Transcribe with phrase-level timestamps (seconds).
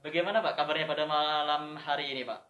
[0.00, 2.40] bagaimana Pak kabarnya pada malam hari ini Pak?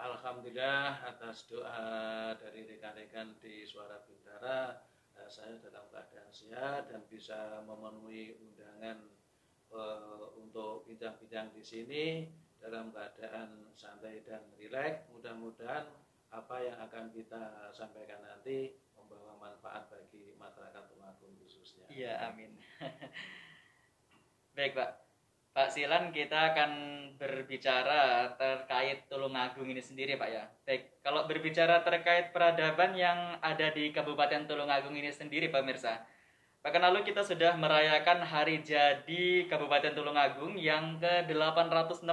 [0.00, 4.80] Alhamdulillah atas doa dari rekan-rekan di Suara Bintara
[5.18, 8.98] eh, saya dalam keadaan sehat dan bisa memenuhi undangan
[9.74, 12.04] eh, untuk bincang-bincang di sini
[12.62, 15.10] dalam keadaan santai dan rileks.
[15.12, 15.84] Mudah-mudahan
[16.30, 21.90] apa yang akan kita sampaikan nanti membawa manfaat bagi masyarakat Tulungagung khususnya.
[21.90, 22.54] Iya, amin.
[24.56, 25.09] Baik, Pak.
[25.60, 26.72] Pak Silan kita akan
[27.20, 30.48] berbicara terkait Tulungagung ini sendiri Pak ya.
[30.64, 36.00] Baik, kalau berbicara terkait peradaban yang ada di Kabupaten Tulungagung ini sendiri Pak Mirsa.
[36.64, 42.08] Bahkan lalu kita sudah merayakan hari jadi Kabupaten Tulungagung yang ke-816.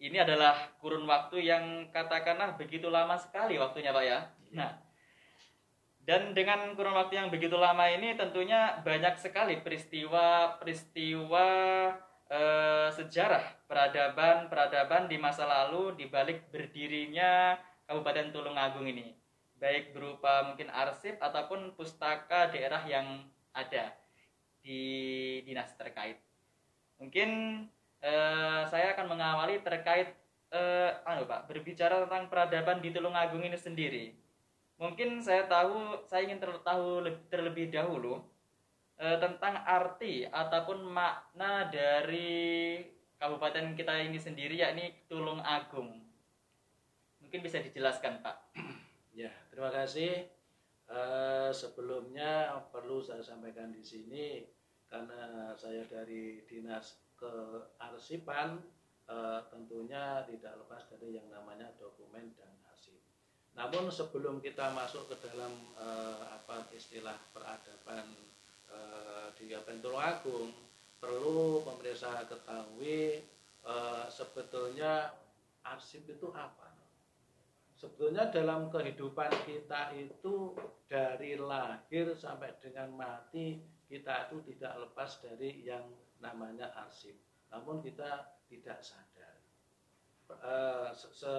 [0.00, 4.32] Ini adalah kurun waktu yang katakanlah begitu lama sekali waktunya Pak ya.
[4.56, 4.80] Nah,
[6.08, 11.48] dan dengan kurun waktu yang begitu lama ini tentunya banyak sekali peristiwa-peristiwa
[12.30, 17.58] eh, sejarah peradaban-peradaban di masa lalu di balik berdirinya
[17.90, 19.10] Kabupaten Tulungagung ini.
[19.58, 23.92] Baik berupa mungkin arsip ataupun pustaka daerah yang ada
[24.62, 24.80] di
[25.44, 26.22] dinas terkait.
[27.02, 27.30] Mungkin
[28.00, 30.14] eh, saya akan mengawali terkait
[30.54, 34.14] eh, anu Pak, berbicara tentang peradaban di Tulungagung ini sendiri.
[34.80, 38.24] Mungkin saya tahu, saya ingin tahu terlebih dahulu
[39.00, 42.76] eh, tentang arti ataupun makna dari
[43.16, 46.04] kabupaten kita ini sendiri yakni Tulung Agung.
[47.24, 48.36] Mungkin bisa dijelaskan Pak.
[49.12, 50.30] Ya, terima kasih.
[50.90, 54.42] Uh, sebelumnya perlu saya sampaikan di sini
[54.90, 58.58] karena saya dari dinas kearsipan
[59.06, 62.98] uh, tentunya tidak lepas dari yang namanya dokumen dan arsip.
[63.54, 68.10] Namun sebelum kita masuk ke dalam uh, apa istilah peradaban
[68.70, 70.50] Eh, di Kabupaten Agung
[71.00, 73.24] perlu pemerintah ketahui
[73.64, 75.16] uh, sebetulnya
[75.64, 76.70] arsip itu apa.
[77.72, 80.52] Sebetulnya dalam kehidupan kita itu
[80.84, 83.56] dari lahir sampai dengan mati
[83.88, 85.88] kita itu tidak lepas dari yang
[86.20, 87.16] namanya arsip.
[87.48, 89.34] Namun kita tidak sadar.
[90.30, 91.36] Uh, se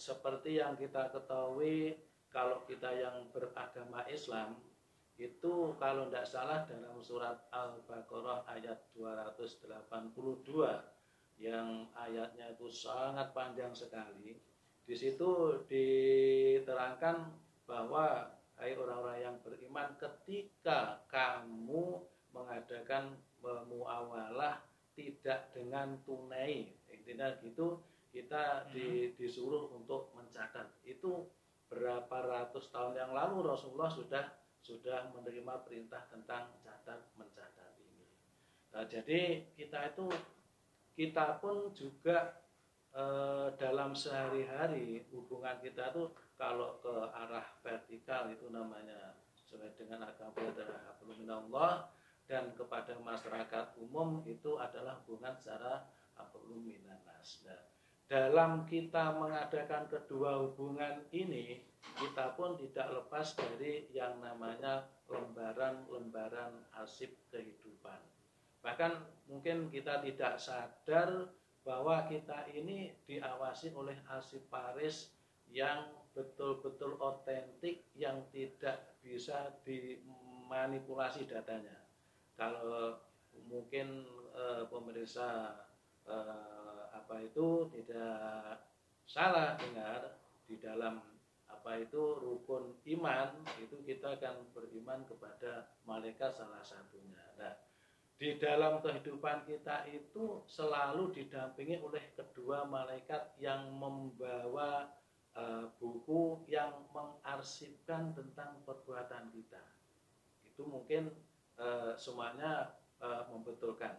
[0.00, 1.94] seperti yang kita ketahui
[2.32, 4.58] kalau kita yang beragama Islam
[5.14, 10.18] itu kalau tidak salah dalam surat Al-Baqarah ayat 282
[11.38, 14.34] yang ayatnya itu sangat panjang sekali.
[14.84, 17.30] Di situ diterangkan
[17.64, 18.26] bahwa
[18.58, 22.02] hai orang-orang yang beriman ketika kamu
[22.34, 24.62] mengadakan muawalah
[24.94, 27.82] tidak dengan tunai intinya gitu
[28.14, 29.18] kita di, hmm.
[29.18, 31.26] disuruh untuk mencatat itu
[31.66, 34.24] berapa ratus tahun yang lalu Rasulullah sudah
[34.64, 38.08] sudah menerima perintah tentang catat mencatat ini.
[38.72, 40.08] Nah, jadi kita itu
[40.96, 42.40] kita pun juga
[42.96, 43.04] e,
[43.60, 46.08] dalam sehari-hari hubungan kita itu
[46.40, 50.32] kalau ke arah vertikal itu namanya sesuai dengan agama
[51.28, 51.92] Allah
[52.24, 55.84] dan kepada masyarakat umum itu adalah hubungan secara
[56.16, 57.44] hablum minanas.
[57.44, 57.60] Nah,
[58.08, 67.14] dalam kita mengadakan kedua hubungan ini kita pun tidak lepas dari yang namanya lembaran-lembaran arsip
[67.30, 68.00] kehidupan.
[68.64, 68.92] Bahkan
[69.28, 71.28] mungkin kita tidak sadar
[71.64, 75.12] bahwa kita ini diawasi oleh arsip Paris
[75.48, 81.84] yang betul-betul otentik yang tidak bisa dimanipulasi datanya.
[82.34, 83.00] Kalau
[83.48, 85.68] mungkin e, pemerintah
[86.06, 86.16] e,
[86.94, 88.60] apa itu tidak
[89.04, 90.16] salah dengar
[90.48, 91.13] di dalam
[91.54, 93.30] apa itu rukun iman
[93.62, 97.22] itu kita akan beriman kepada malaikat salah satunya.
[97.38, 97.54] Nah,
[98.14, 104.86] di dalam kehidupan kita itu selalu didampingi oleh kedua malaikat yang membawa
[105.34, 109.62] uh, buku yang mengarsipkan tentang perbuatan kita.
[110.46, 111.10] Itu mungkin
[111.58, 113.98] uh, semuanya uh, membetulkan.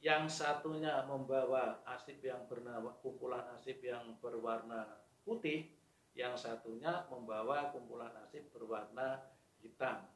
[0.00, 4.88] Yang satunya membawa arsip yang bernama kumpulan arsip yang berwarna
[5.28, 5.68] putih,
[6.14, 9.22] yang satunya membawa kumpulan nasib berwarna
[9.62, 10.06] hitam.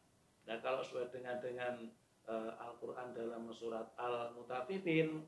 [0.45, 1.75] Nah kalau sesuai dengan dengan
[2.27, 5.23] e, Al-Quran dalam surat Al-Mutafifin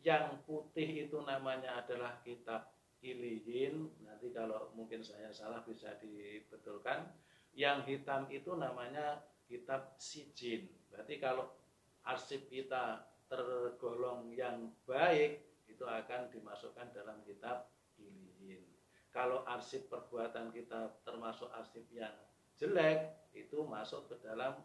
[0.00, 7.08] yang putih itu namanya adalah kitab ilihin nanti kalau mungkin saya salah bisa dibetulkan
[7.56, 11.48] yang hitam itu namanya kitab sijin berarti kalau
[12.04, 17.72] arsip kita tergolong yang baik itu akan dimasukkan dalam kitab
[19.10, 22.14] kalau arsip perbuatan kita termasuk arsip yang
[22.58, 24.58] jelek itu masuk ke dalam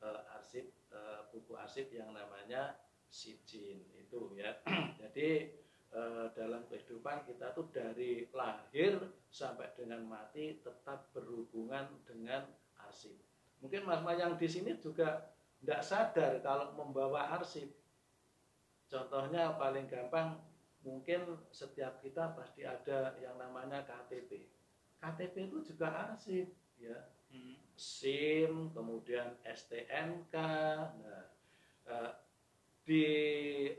[0.00, 2.76] uh, arsip uh, buku arsip yang namanya
[3.10, 4.54] sijin itu ya
[5.02, 5.50] jadi
[5.90, 12.46] eh, dalam kehidupan kita tuh dari lahir sampai dengan mati tetap berhubungan dengan
[12.86, 13.18] arsip.
[13.58, 17.68] Mungkin mas-mas yang di sini juga tidak sadar kalau membawa arsip.
[18.86, 20.38] Contohnya paling gampang
[20.84, 24.48] mungkin setiap kita pasti ada yang namanya KTP.
[25.00, 26.48] KTP itu juga arsip
[26.80, 26.98] ya.
[27.30, 27.56] Hmm.
[27.80, 30.34] SIM, kemudian STNK.
[31.00, 31.24] Nah,
[31.88, 32.12] eh,
[32.84, 33.06] di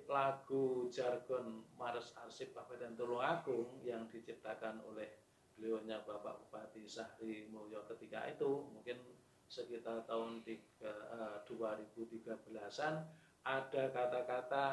[0.07, 5.21] lagu jargon Mars Arsip Kabupaten Tulungagung yang diciptakan oleh
[5.57, 8.97] beliaunya Bapak Bupati Sahri Mulyo ketika itu mungkin
[9.51, 13.03] sekitar tahun 3, 2013-an eh,
[13.43, 14.65] ada kata-kata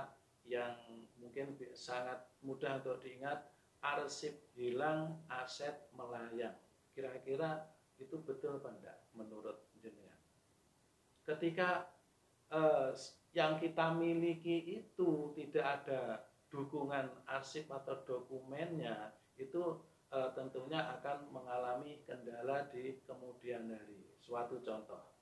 [0.48, 0.74] yang
[1.20, 3.52] mungkin sangat mudah untuk diingat
[3.84, 6.56] arsip hilang aset melayang
[6.96, 7.68] kira-kira
[8.00, 10.18] itu betul apa enggak menurut jenengan
[11.28, 11.86] ketika
[12.50, 12.90] eh,
[13.36, 19.78] yang kita miliki itu tidak ada dukungan arsip atau dokumennya itu
[20.08, 24.08] e, tentunya akan mengalami kendala di kemudian hari.
[24.18, 25.12] Suatu contoh,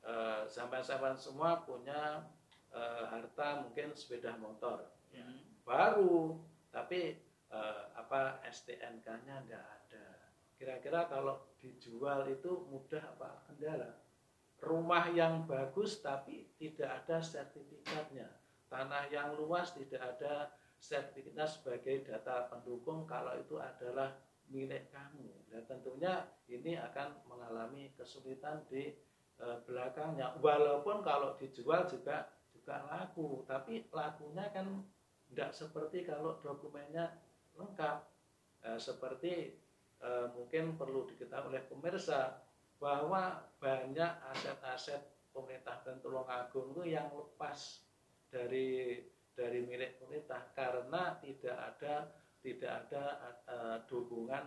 [0.00, 2.24] e, sampai-sampai semua punya
[2.72, 5.24] e, harta mungkin sepeda motor ya.
[5.62, 6.38] baru,
[6.72, 7.16] tapi
[7.48, 7.60] e,
[7.96, 10.06] apa STNK-nya tidak ada.
[10.58, 14.08] Kira-kira kalau dijual itu mudah apa kendala?
[14.62, 18.26] rumah yang bagus tapi tidak ada sertifikatnya
[18.66, 24.18] tanah yang luas tidak ada sertifikatnya sebagai data pendukung kalau itu adalah
[24.50, 26.14] milik kamu dan tentunya
[26.50, 28.90] ini akan mengalami kesulitan di
[29.38, 32.26] e, belakangnya walaupun kalau dijual juga
[32.68, 34.84] juga laku tapi lakunya kan
[35.32, 37.16] tidak seperti kalau dokumennya
[37.56, 38.04] lengkap
[38.60, 39.56] e, seperti
[39.96, 42.44] e, mungkin perlu diketahui oleh pemirsa
[42.76, 47.88] bahwa banyak aset-aset pemerintah dan Tulungagung itu yang lepas
[48.28, 49.00] dari
[49.32, 52.12] dari milik pemerintah karena tidak ada
[52.44, 53.04] tidak ada
[53.48, 54.44] uh, dukungan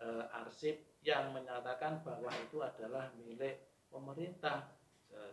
[0.00, 4.80] uh, arsip yang menyatakan bahwa itu adalah milik pemerintah.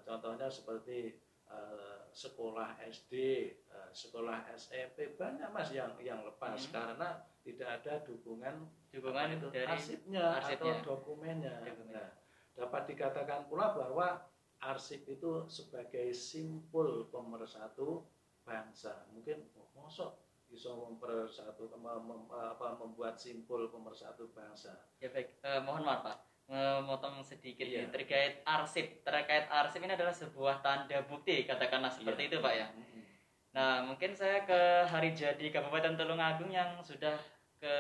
[0.07, 3.13] Contohnya seperti uh, sekolah SD,
[3.71, 6.73] uh, sekolah SMP banyak mas yang yang lepas hmm.
[6.73, 7.09] karena
[7.43, 8.55] tidak ada dukungan
[8.91, 11.55] dukungan itu dari arsipnya, arsipnya atau dokumennya.
[11.63, 12.05] dokumennya.
[12.05, 12.09] Nah,
[12.57, 14.17] Dapat dikatakan pula bahwa
[14.65, 18.01] arsip itu sebagai simpul pemersatu
[18.41, 19.05] bangsa.
[19.13, 20.17] Mungkin oh, mosok
[20.47, 24.73] bisa mempersatu mem, mem, apa, membuat simpul pemersatu bangsa.
[25.03, 26.17] Ya baik, eh, mohon maaf Pak,
[26.47, 27.91] memotong sedikit iya.
[27.91, 29.03] terkait arsip.
[29.03, 32.29] Terkait arsip ini adalah sebuah tanda bukti, katakanlah seperti iya.
[32.31, 32.67] itu Pak ya.
[33.51, 37.17] Nah, mungkin saya ke hari jadi Kabupaten Tulungagung yang sudah
[37.57, 37.75] ke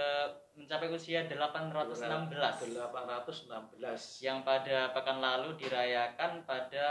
[0.57, 6.89] mencapai usia 816 816 yang pada pekan lalu dirayakan pada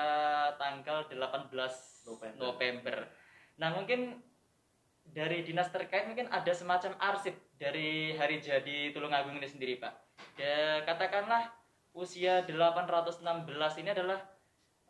[0.54, 1.50] tanggal 18
[2.06, 2.38] November.
[2.38, 2.96] November.
[3.58, 4.22] Nah, mungkin
[5.02, 9.94] dari dinas terkait mungkin ada semacam arsip dari hari jadi Tulungagung ini sendiri, Pak.
[10.38, 11.65] Ya, katakanlah
[11.96, 13.24] usia 816
[13.80, 14.20] ini adalah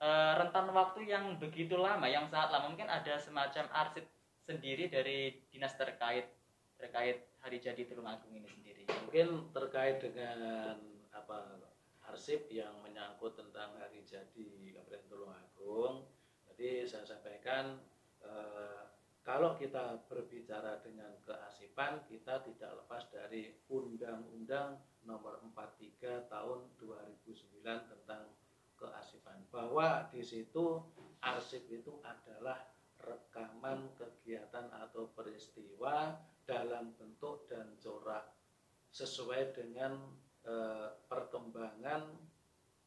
[0.03, 2.75] uh, rentan waktu yang begitu lama, yang sangat lama.
[2.75, 4.05] Mungkin ada semacam arsip
[4.43, 6.27] sendiri dari dinas terkait
[6.77, 8.83] terkait hari jadi Tulungagung ini sendiri?
[9.09, 10.77] Mungkin terkait dengan
[11.15, 11.63] apa
[12.11, 15.95] arsip yang menyangkut tentang hari jadi Kabupaten Tulungagung.
[16.53, 17.81] Jadi saya sampaikan
[18.23, 18.83] eh,
[19.27, 28.27] kalau kita berbicara dengan keasipan kita tidak lepas dari Undang-Undang Nomor 43 Tahun 2009 tentang
[28.77, 30.83] keasipan bahwa di situ
[31.23, 32.61] arsip itu adalah
[33.01, 38.35] rekaman kegiatan atau peristiwa dalam bentuk dan corak
[38.91, 39.99] sesuai dengan
[40.43, 40.55] e,
[41.07, 42.03] perkembangan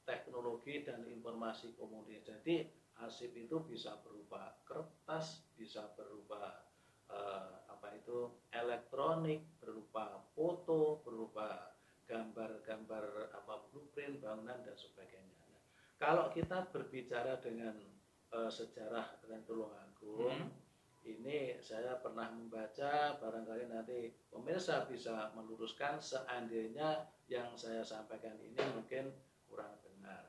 [0.04, 2.26] teknologi dan informasi komunikasi.
[2.26, 2.56] Jadi
[3.00, 6.68] arsip itu bisa berupa kertas, bisa berupa
[7.08, 7.20] e,
[7.70, 11.79] apa itu elektronik, berupa foto, berupa
[12.10, 15.46] gambar-gambar apa blueprint bangunan dan sebagainya.
[15.54, 15.62] Nah,
[16.02, 17.78] kalau kita berbicara dengan
[18.34, 20.70] e, sejarah dengan Tulungagung, hmm
[21.08, 29.14] ini saya pernah membaca barangkali nanti pemirsa bisa meluruskan seandainya yang saya sampaikan ini mungkin
[29.48, 30.24] kurang benar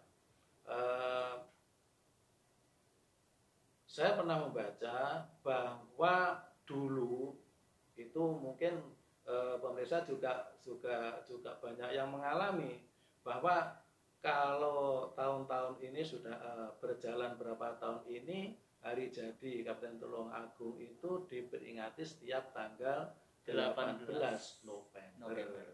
[0.71, 1.35] eh,
[3.91, 6.17] saya pernah membaca bahwa
[6.63, 7.35] dulu
[7.99, 8.79] itu mungkin
[9.31, 12.83] eh, pemirsa juga juga juga banyak yang mengalami
[13.23, 13.79] bahwa
[14.21, 21.29] kalau tahun-tahun ini sudah eh, berjalan berapa tahun ini hari jadi Kabupaten Tulung Agung itu
[21.29, 23.13] diperingati setiap tanggal
[23.45, 25.21] 18 November.
[25.21, 25.67] November.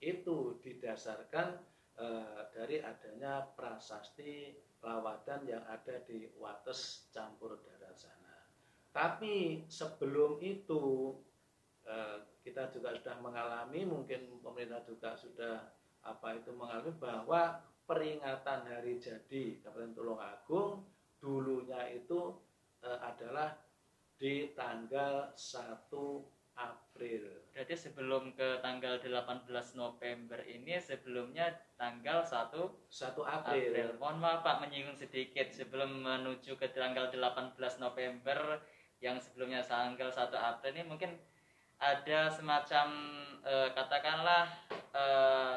[0.00, 1.48] Itu didasarkan
[1.96, 2.06] e,
[2.52, 4.52] dari adanya prasasti
[4.84, 8.36] lawatan yang ada di Wates campur darat sana.
[8.92, 11.16] Tapi sebelum itu
[12.44, 15.68] kita juga sudah mengalami, mungkin pemerintah juga sudah
[16.04, 20.84] apa itu mengalami bahwa peringatan hari jadi Kabupaten Tulungagung
[21.20, 22.36] dulunya itu
[22.84, 23.56] e, adalah
[24.20, 25.88] di tanggal 1
[26.54, 27.24] April.
[27.50, 32.52] Berarti sebelum ke tanggal 18 November ini sebelumnya tanggal 1
[32.88, 33.72] 1 April.
[33.72, 33.88] April.
[33.98, 38.62] Mohon maaf Pak menyinggung sedikit sebelum menuju ke tanggal 18 November
[39.02, 41.10] yang sebelumnya tanggal 1 April ini mungkin
[41.84, 42.86] ada semacam
[43.44, 44.48] eh, katakanlah
[44.96, 45.56] eh,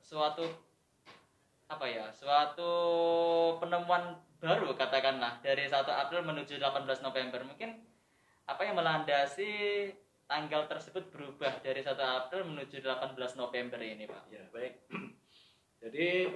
[0.00, 0.48] suatu
[1.68, 2.72] apa ya suatu
[3.60, 7.80] penemuan baru katakanlah dari 1 April menuju 18 November mungkin
[8.44, 9.88] apa yang melandasi
[10.28, 14.88] tanggal tersebut berubah dari 1 April menuju 18 November ini Pak Ya baik.
[15.84, 16.32] Jadi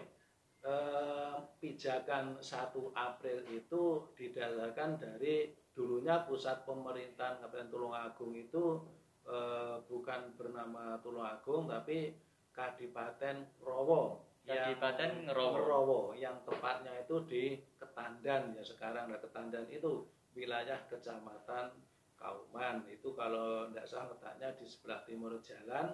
[0.64, 2.44] eh, pijakan 1
[2.92, 8.80] April itu didasarkan dari dulunya pusat pemerintahan Kabupaten Tulungagung itu
[9.28, 12.16] eh, bukan bernama Tulungagung tapi
[12.56, 15.52] Kadipaten Rowo Kadipaten Ngerowo.
[15.58, 17.44] Ngerowo, yang tepatnya itu di
[17.76, 21.76] Ketandan ya sekarang nah Ketandan itu wilayah kecamatan
[22.16, 25.92] Kauman itu kalau tidak salah letaknya di sebelah timur jalan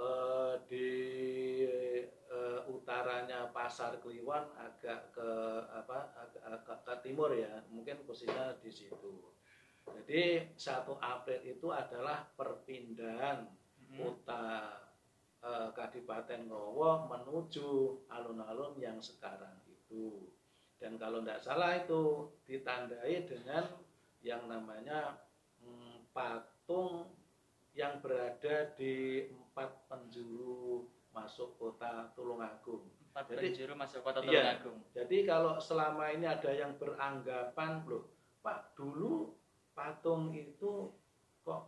[0.00, 0.88] eh, di
[2.32, 5.30] eh, utaranya Pasar Kliwon agak ke
[5.68, 9.20] apa agak, agak ke timur ya mungkin posisinya di situ
[9.90, 13.98] jadi 1 April itu adalah perpindahan Hmm.
[13.98, 14.46] kota
[15.42, 17.68] eh, Kadipaten Rowo menuju
[18.06, 20.30] alun-alun yang sekarang itu.
[20.78, 23.66] Dan kalau tidak salah itu ditandai dengan
[24.22, 25.18] yang namanya
[25.60, 27.10] hmm, patung
[27.74, 32.86] yang berada di empat penjuru masuk kota Tulungagung.
[33.10, 34.30] Empat Jadi- penjuru masuk kota Iya.
[34.62, 34.78] Tulungagung.
[34.94, 38.06] Jadi kalau selama ini ada yang beranggapan loh,
[38.40, 39.34] Pak dulu
[39.74, 40.88] patung itu
[41.42, 41.62] kok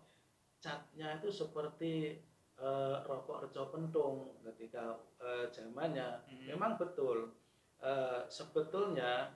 [0.59, 2.23] catnya itu seperti
[2.53, 4.15] eh, rokok reco pentung
[4.47, 6.23] ketika eh, zamannya.
[6.31, 6.47] Mhm.
[6.55, 7.35] Memang betul.
[7.83, 9.35] Eh, sebetulnya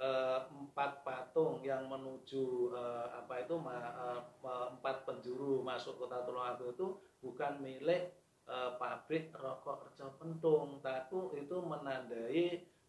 [0.00, 3.94] eh, empat patung yang menuju eh, apa itu ma-
[4.44, 6.86] eh, empat penjuru masuk kota Tulungagung itu
[7.24, 8.12] bukan milik
[8.46, 12.44] eh, pabrik rokok reco pentung, tapi itu menandai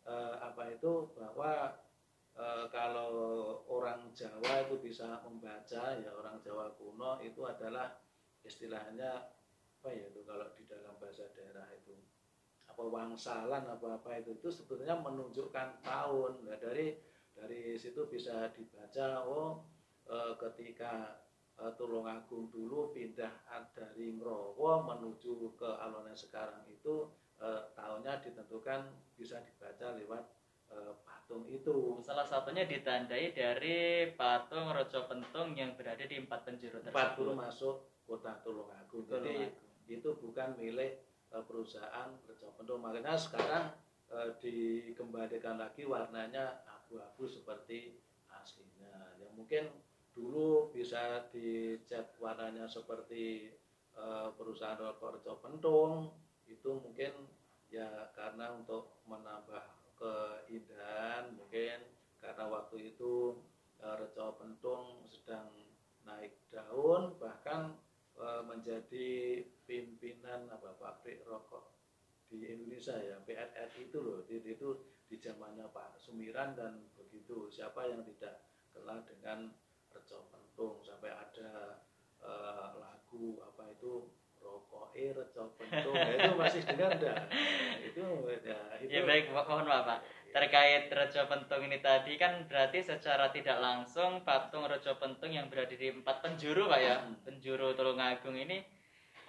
[0.07, 1.75] eh, apa itu bahwa
[2.35, 3.11] eh, kalau
[3.67, 7.99] orang Jawa itu bisa membaca ya orang Jawa kuno itu adalah
[8.45, 9.31] istilahnya
[9.77, 11.93] apa ya itu kalau di dalam bahasa daerah itu
[12.77, 16.93] apa wangsalan apa apa itu itu sebetulnya menunjukkan tahun nah, dari
[17.33, 19.65] dari situ bisa dibaca oh
[20.05, 21.25] eh, ketika
[21.57, 23.33] eh, Tulungagung dulu pindah
[23.73, 27.09] dari Ngrowo menuju ke alun yang sekarang itu
[27.41, 30.23] eh, tahunnya ditentukan bisa dibaca lewat
[30.69, 36.77] eh, patung itu Salah satunya ditandai dari patung Rojo Pentung yang berada di empat penjuru
[36.85, 37.33] empat tersebut.
[37.33, 39.89] masuk kota Tulungagung jadi Tulungagung.
[39.89, 43.75] itu bukan milik perusahaan Rejo Pentung makanya sekarang
[44.11, 47.99] eh, dikembalikan lagi warnanya abu-abu seperti
[48.31, 49.19] aslinya.
[49.19, 49.63] Yang mungkin
[50.15, 53.51] dulu bisa dicat warnanya seperti
[53.93, 56.15] eh, perusahaan Rejo Pentung
[56.47, 57.11] itu mungkin
[57.67, 59.63] ya karena untuk menambah
[59.99, 61.83] keindahan mungkin
[62.23, 63.35] karena waktu itu
[63.83, 65.51] eh, Rejo Pentung sedang
[66.07, 67.86] naik daun bahkan eh,
[68.17, 69.07] menjadi
[69.69, 71.77] pimpinan apa pabrik rokok
[72.27, 74.19] di Indonesia ya PNRI itu loh.
[74.27, 74.69] Itu, itu
[75.07, 77.47] di zamannya Pak Sumiran dan begitu.
[77.47, 79.53] Siapa yang tidak kenal dengan
[79.93, 81.81] Rejo Pentung sampai ada
[82.21, 85.95] eh, lagu apa itu rokok eh Rejo Pentung.
[85.95, 87.17] Nah, itu masih dengar enggak
[87.87, 88.03] itu
[88.45, 89.99] ya itu Ya baik, mo- mohon maaf Pak.
[90.37, 95.73] Terkait Rejo Pentung ini tadi kan berarti secara tidak langsung patung Rejo Pentung yang berada
[95.73, 97.17] di empat penjuru Pak ya, Hmm.
[97.25, 98.61] penjuru Tulungagung ini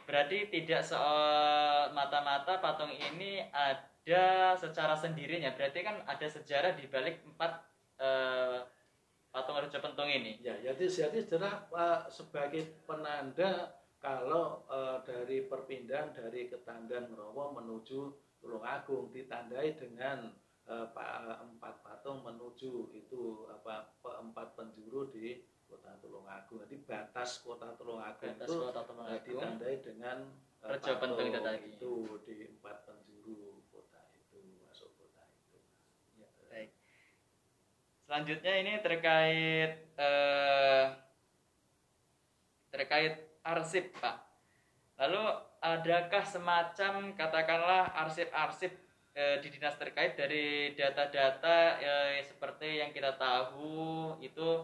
[0.05, 5.57] berarti tidak semata-mata patung ini ada secara sendirinya.
[5.57, 7.57] Berarti kan ada sejarah di balik empat
[8.05, 8.69] eh,
[9.33, 10.37] patung Rejo Pentung ini.
[10.45, 18.13] Ya, jadi jadi adalah eh, sebagai penanda kalau eh, dari perpindahan dari Ketandan Rowo menuju
[18.45, 20.37] Tulungagung ditandai dengan
[20.69, 26.65] empat patung menuju itu apa empat penjuru di Kota Tulungagung.
[26.65, 29.25] Jadi batas Kota Tulungagung Batas itu kota eh, Tulungagung.
[29.25, 30.19] ditandai dengan
[30.65, 30.93] eh, Rejo
[31.41, 31.73] tadi.
[31.73, 31.93] itu
[32.25, 35.59] di empat penjuru kota itu masuk kota itu.
[36.21, 36.29] Ya.
[36.53, 36.71] Baik.
[38.05, 40.85] Selanjutnya ini terkait eh,
[42.69, 44.17] terkait arsip, Pak.
[45.01, 45.25] Lalu
[45.65, 48.88] adakah semacam katakanlah arsip-arsip
[49.19, 54.63] eh, di dinas terkait dari data-data eh, seperti yang kita tahu itu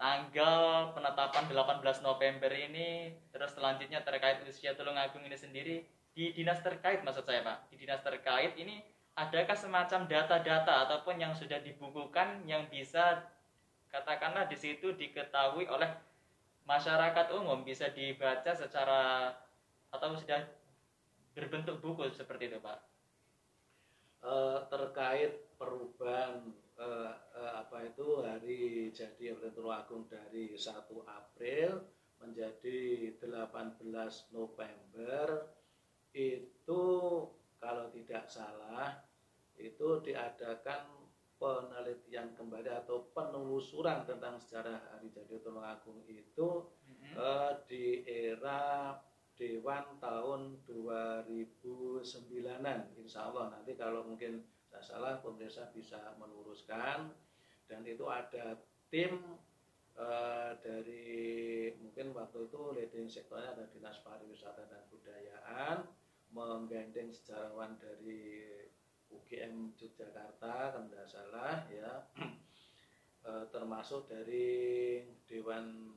[0.00, 5.76] tanggal penetapan 18 November ini terus selanjutnya terkait usia Tulungagung ini sendiri
[6.16, 7.68] di dinas terkait maksud saya Pak.
[7.68, 8.80] Di dinas terkait ini
[9.20, 13.28] adakah semacam data-data ataupun yang sudah dibukukan yang bisa
[13.92, 15.86] katakanlah di situ diketahui oleh
[16.66, 19.30] masyarakat umum bisa dibaca secara
[19.92, 20.42] atau sudah
[21.36, 22.93] berbentuk buku seperti itu Pak
[24.24, 26.50] uh, terkait perubahan
[26.80, 31.84] uh, uh, apa itu hari jadi Agung dari 1 April
[32.18, 33.84] menjadi 18
[34.32, 35.26] November
[36.14, 36.82] itu
[37.60, 39.04] kalau tidak salah
[39.54, 40.88] itu diadakan
[41.38, 47.12] penelitian kembali atau penelusuran tentang sejarah hari jadi Agung itu mm -hmm.
[47.18, 48.94] uh, di era
[49.34, 57.14] Dewan tahun 2009-an insya Allah nanti kalau mungkin tidak salah pemirsa bisa meluruskan.
[57.64, 58.58] Dan itu ada
[58.90, 59.22] tim
[59.94, 65.86] uh, dari mungkin waktu itu leading sektornya ada Dinas Pariwisata dan Budayaan
[66.34, 68.50] menggandeng sejarawan dari
[69.14, 72.02] UGM Yogyakarta kan tidak salah ya.
[73.22, 75.94] Uh, termasuk dari Dewan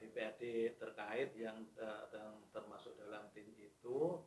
[0.00, 4.20] DPRD terkait yang, uh, yang termasuk dalam tim itu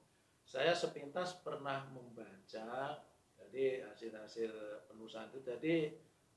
[0.45, 3.01] saya sepintas pernah membaca
[3.35, 4.51] jadi hasil-hasil
[4.87, 5.75] penulisan itu jadi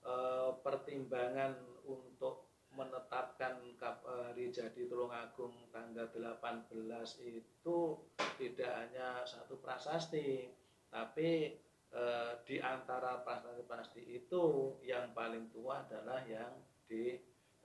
[0.05, 2.49] uh, pertimbangan untuk
[2.79, 3.59] menetapkan
[4.05, 6.69] hari jadi Tulungagung tanggal 18
[7.25, 7.79] itu
[8.37, 10.53] tidak hanya satu prasasti
[10.93, 11.59] tapi
[11.93, 16.55] eh, di antara prasasti-prasasti itu yang paling tua adalah yang
[16.89, 17.17] di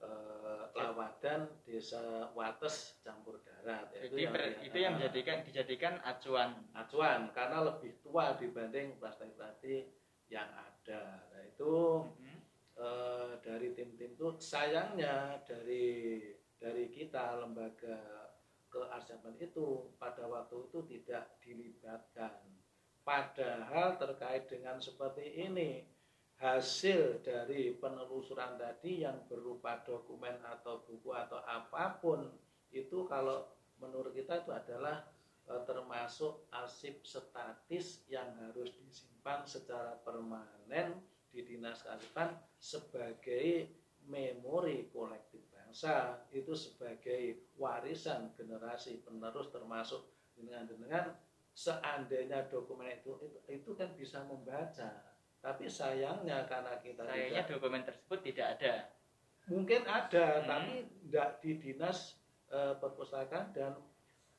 [0.04, 3.90] eh, Lawadan Desa Wates campur darat.
[3.96, 6.54] Itu, yang, itu yang menjadikan dijadikan acuan.
[6.76, 9.88] Acuan karena lebih tua dibanding prasasti-prasasti
[10.28, 11.24] yang ada.
[11.32, 12.38] Nah itu mm-hmm.
[12.78, 16.20] eh, dari tim-tim itu sayangnya dari
[16.60, 18.24] dari kita lembaga
[18.74, 22.42] kearsipan itu pada waktu itu tidak dilibatkan.
[23.04, 25.84] Padahal terkait dengan seperti ini
[26.44, 32.28] hasil dari penelusuran tadi yang berupa dokumen atau buku atau apa pun
[32.76, 33.48] itu kalau
[33.80, 35.08] menurut kita itu adalah
[35.48, 41.00] e, termasuk arsip statis yang harus disimpan secara permanen
[41.32, 43.72] di dinas kearsipan sebagai
[44.04, 46.28] memori kolektif bangsa.
[46.36, 51.16] Itu sebagai warisan generasi penerus termasuk dengan dengan
[51.56, 55.13] seandainya dokumen itu itu, itu kan bisa membaca
[55.44, 58.74] tapi sayangnya karena kita sayangnya tidak, dokumen tersebut tidak ada.
[59.52, 60.48] Mungkin ada, hmm.
[60.48, 62.16] tapi tidak di dinas
[62.48, 63.76] e, perpustakaan dan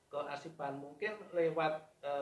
[0.09, 2.15] keasipan mungkin lewat e,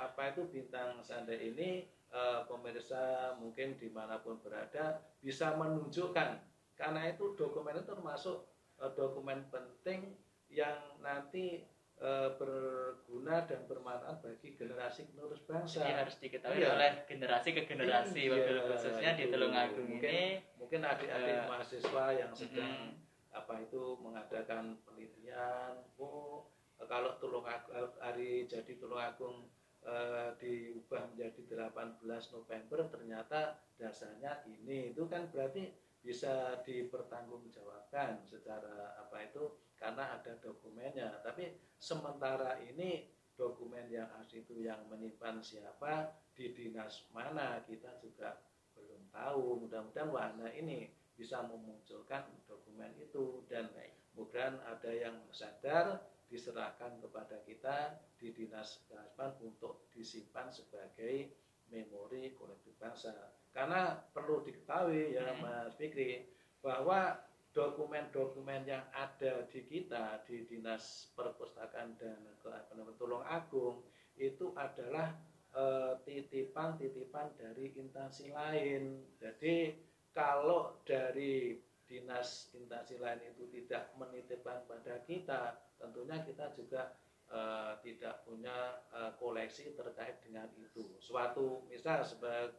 [0.00, 6.40] apa itu bintang sanda ini e, pemirsa mungkin di mana pun berada bisa menunjukkan
[6.72, 8.48] karena itu dokumen itu termasuk
[8.80, 10.16] e, dokumen penting
[10.48, 11.68] yang nanti
[12.02, 15.86] e, berguna dan bermanfaat bagi generasi penerus bangsa.
[15.86, 16.74] Ini harus diketahui iya.
[16.74, 20.42] oleh generasi ke generasi, iya, khususnya di Tulungagung mungkin, ini.
[20.58, 22.98] Mungkin adik-adik uh, mahasiswa yang sedang
[23.30, 26.50] uh, apa itu mengadakan penelitian, oh
[26.90, 29.46] kalau Tulungagung hari jadi Tulungagung
[29.86, 32.02] uh, diubah menjadi 18
[32.34, 35.70] November ternyata dasarnya ini itu kan berarti
[36.02, 41.18] bisa dipertanggungjawabkan secara apa itu karena ada dokumennya.
[41.26, 48.38] Tapi sementara ini dokumen yang asli itu yang menyimpan siapa di dinas mana kita juga
[48.78, 49.66] belum tahu.
[49.66, 50.86] Mudah-mudahan wahana ini
[51.18, 53.66] bisa memunculkan dokumen itu dan
[54.14, 55.98] mudah ada yang sadar
[56.30, 61.34] diserahkan kepada kita di dinas kehasan untuk disimpan sebagai
[61.68, 63.12] memori kolektif bangsa.
[63.52, 65.40] Karena perlu diketahui ya hmm.
[65.44, 66.24] Mas Fikri
[66.64, 67.20] bahwa
[67.52, 73.84] dokumen-dokumen yang ada di kita di Dinas Perpustakaan dan Keagamaan Tulung Agung
[74.16, 75.12] itu adalah
[75.52, 79.04] eh, titipan-titipan dari instansi lain.
[79.20, 79.76] Jadi
[80.16, 86.96] kalau dari dinas instansi lain itu tidak menitipkan pada kita, tentunya kita juga
[87.28, 90.96] uh, tidak punya uh, koleksi terkait dengan itu.
[91.04, 92.56] Suatu misal sebagai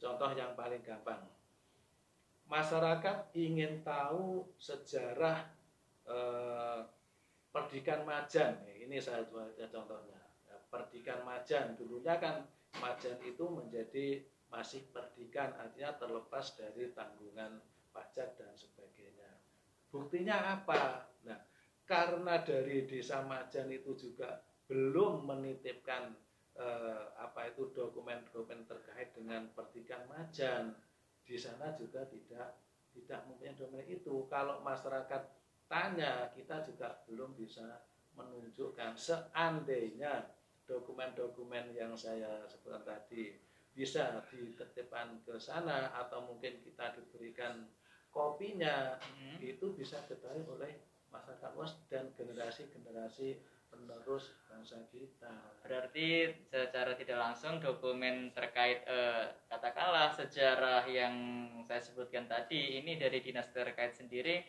[0.00, 1.28] contoh yang paling gampang,
[2.52, 5.48] masyarakat ingin tahu sejarah
[6.04, 6.80] eh,
[7.48, 8.60] perdikan Majan.
[8.76, 9.24] Ini saya
[9.72, 10.20] contohnya.
[10.44, 12.44] Ya, perdikan Majan dulunya kan
[12.76, 14.20] Majan itu menjadi
[14.52, 17.56] masih perdikan artinya terlepas dari tanggungan
[17.88, 19.32] pajak dan sebagainya.
[19.88, 21.08] Buktinya apa?
[21.24, 21.40] Nah,
[21.88, 26.12] karena dari desa Majan itu juga belum menitipkan
[26.60, 30.76] eh, apa itu dokumen-dokumen terkait dengan perdikan Majan
[31.32, 32.60] di sana juga tidak
[32.92, 35.22] tidak mempunyai dokumen itu kalau masyarakat
[35.64, 37.80] tanya kita juga belum bisa
[38.12, 40.28] menunjukkan seandainya
[40.68, 43.32] dokumen-dokumen yang saya sebutkan tadi
[43.72, 47.64] bisa dititipkan ke sana atau mungkin kita diberikan
[48.12, 49.40] kopinya hmm.
[49.40, 50.72] itu bisa diketahui oleh
[51.08, 53.40] masyarakat luas dan generasi-generasi
[53.72, 55.32] penerus bangsa kita.
[55.64, 61.14] Berarti secara tidak langsung dokumen terkait eh, katakanlah sejarah yang
[61.64, 64.44] saya sebutkan tadi ini dari dinas terkait sendiri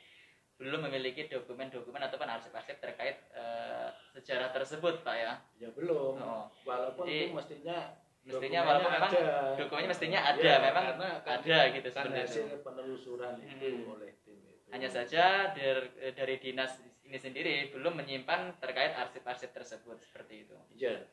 [0.61, 5.33] belum memiliki dokumen-dokumen ataupun arsip-arsip terkait uh, sejarah tersebut, Pak ya?
[5.57, 6.13] Ya belum.
[6.21, 6.45] Oh.
[6.63, 7.77] Walaupun Jadi, itu mestinya
[8.23, 9.57] mestinya walaupun memang ada.
[9.59, 12.23] dokumennya mestinya ada, ya, memang karena, ada gitu kan sebenarnya.
[12.29, 13.91] hasil penelusuran itu hmm.
[13.97, 14.69] oleh tim itu.
[14.71, 16.79] Hanya saja dari, dari dinas
[17.13, 20.57] ini sendiri belum menyimpan terkait arsip-arsip tersebut seperti itu.
[20.73, 21.05] Iya.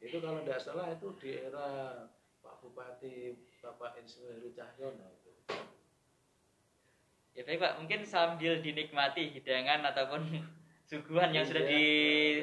[0.00, 2.00] Itu kalau tidak salah itu di era
[2.40, 5.36] Pak Bupati Bapak Insinyur Cahyono itu
[7.36, 10.32] Ya baik Pak, mungkin sambil dinikmati hidangan ataupun
[10.88, 11.76] suguhan yang sudah iya,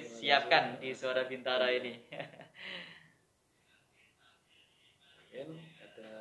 [0.05, 2.05] disiapkan di Suara Bintara ini.
[5.17, 6.11] mungkin ada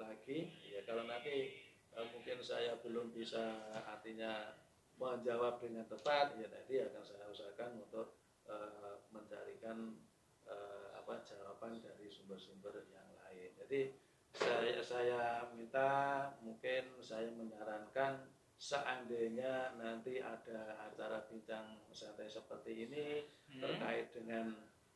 [0.00, 1.52] lagi, ya kalau nanti
[1.92, 4.63] eh, mungkin saya belum bisa artinya
[4.96, 9.98] menjawab dengan tepat, ya nanti akan saya usahakan untuk uh, mencarikan
[10.46, 13.50] uh, apa jawaban dari sumber-sumber yang lain.
[13.58, 13.80] Jadi
[14.34, 18.26] saya saya minta mungkin saya menyarankan
[18.58, 23.06] seandainya nanti ada acara bincang santai seperti ini
[23.50, 23.62] hmm.
[23.62, 24.50] terkait dengan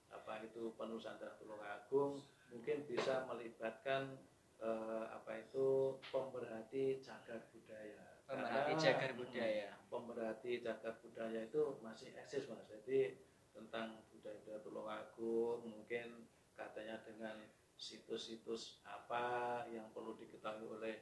[0.09, 4.17] apa itu penulisan dan tulung agung mungkin bisa melibatkan
[4.59, 9.73] eh, apa itu pemerhati cagar budaya pemerhati cagar budaya.
[9.89, 12.69] pemerhati cagar budaya itu masih eksis mas.
[12.69, 13.17] Jadi
[13.57, 17.41] tentang budaya tulung agung mungkin katanya dengan
[17.79, 20.97] situs-situs apa yang perlu diketahui oleh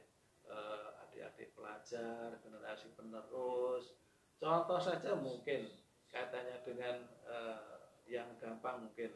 [0.47, 3.99] uh, adik-adik pelajar, generasi penerus.
[4.37, 5.67] Contoh saja mungkin
[6.07, 9.11] katanya dengan uh, yang gampang mungkin.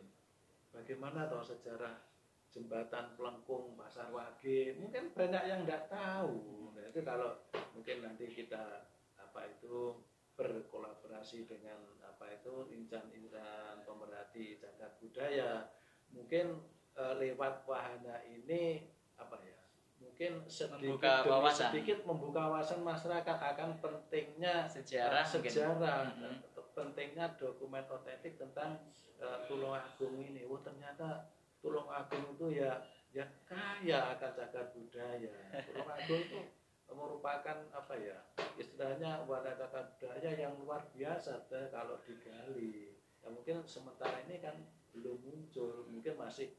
[0.74, 2.11] Bagaimana tahu sejarah
[2.52, 7.40] jembatan pelengkung pasar wage mungkin banyak yang tidak tahu nah, itu kalau
[7.72, 10.04] mungkin nanti kita apa itu
[10.36, 15.72] berkolaborasi dengan apa itu insan-insan pemerhati cagar budaya
[16.12, 16.60] mungkin
[16.92, 18.84] e, lewat wahana ini
[19.16, 19.60] apa ya
[20.02, 21.70] mungkin sedikit membuka demi wawasan.
[21.72, 26.36] sedikit membuka wawasan masyarakat akan pentingnya sejarah sejarah mm -hmm.
[26.76, 28.82] pentingnya dokumen otentik tentang
[29.22, 30.48] e, Tulung Agung ini.
[30.50, 31.30] Oh ternyata
[31.62, 32.82] Tulung Agung itu ya
[33.14, 35.34] ya kaya akan cagar budaya.
[35.70, 36.40] Tulung Agung itu
[36.92, 38.18] merupakan apa ya
[38.60, 42.98] istilahnya wadah cagar budaya yang luar biasa deh, kalau digali.
[43.22, 44.58] Ya mungkin sementara ini kan
[44.92, 46.52] belum muncul, mungkin masih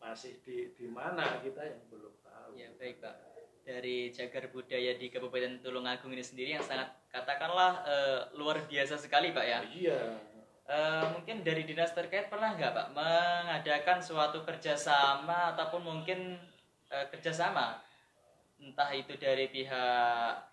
[0.00, 2.56] masih di di mana kita yang belum tahu.
[2.56, 3.16] Ya baik pak.
[3.60, 7.96] Dari cagar budaya di Kabupaten Tulungagung ini sendiri yang sangat katakanlah e,
[8.40, 9.60] luar biasa sekali pak ya.
[9.68, 10.00] Iya.
[10.70, 10.78] E,
[11.10, 16.38] mungkin dari dinas terkait pernah nggak pak mengadakan suatu kerjasama ataupun mungkin
[16.86, 17.82] e, kerjasama?
[18.62, 20.46] Entah itu dari pihak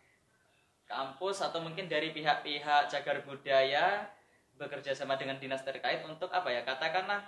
[0.90, 4.10] kampus atau mungkin dari pihak-pihak cagar budaya
[4.58, 6.66] bekerja sama dengan dinas terkait untuk apa ya?
[6.66, 7.22] Katakanlah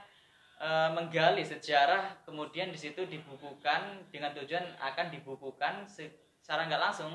[0.57, 7.13] e, menggali sejarah kemudian di situ dibukukan dengan tujuan akan dibukukan secara nggak langsung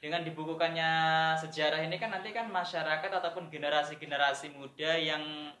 [0.00, 0.90] dengan dibukukannya
[1.36, 5.52] sejarah ini kan nanti kan masyarakat ataupun generasi-generasi muda yang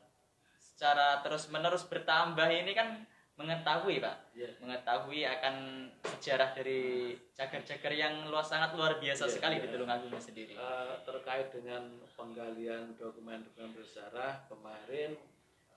[0.56, 3.04] secara terus menerus bertambah ini kan
[3.36, 4.52] mengetahui pak yeah.
[4.60, 9.64] mengetahui akan sejarah dari cagar-cagar yang luas sangat luar biasa yeah, sekali yeah.
[9.64, 15.16] di Tulungagung sendiri uh, terkait dengan penggalian dokumen-dokumen bersejarah kemarin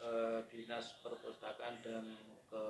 [0.04, 2.04] eh, dinas perpustakaan dan
[2.52, 2.64] ke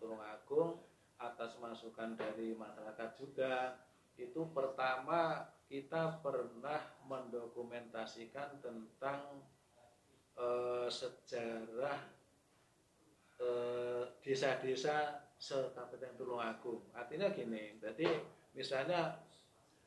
[0.00, 0.80] Tulung Agung
[1.20, 3.76] atas masukan dari masyarakat juga
[4.18, 9.46] itu pertama kita pernah mendokumentasikan tentang
[10.34, 11.98] eh, sejarah
[13.38, 16.82] eh, desa-desa sekabupaten Tulungagung.
[16.90, 18.18] Artinya gini, jadi
[18.52, 19.22] misalnya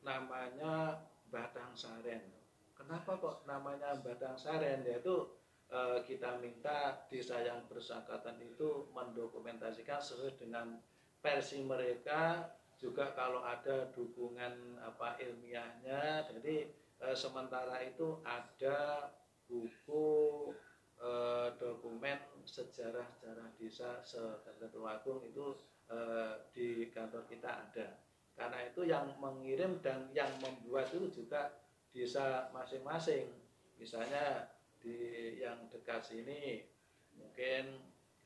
[0.01, 0.95] namanya
[1.27, 2.23] Batang Saren.
[2.71, 4.87] Kenapa kok namanya Batang Saren?
[4.87, 5.27] Yaitu
[5.71, 10.75] Eh, kita minta desa yang bersangkutan itu mendokumentasikan sesuai dengan
[11.23, 12.43] versi mereka
[12.81, 16.65] juga kalau ada dukungan apa ilmiahnya jadi
[17.05, 19.09] eh, sementara itu ada
[19.45, 20.49] buku
[20.97, 25.53] eh, dokumen sejarah-sejarah desa Sekarang Agung itu
[25.93, 27.87] eh, di kantor kita ada.
[28.33, 31.61] Karena itu yang mengirim dan yang membuat itu juga
[31.93, 33.29] desa masing-masing.
[33.77, 34.49] Misalnya
[34.81, 36.65] di yang dekat sini
[37.13, 37.77] mungkin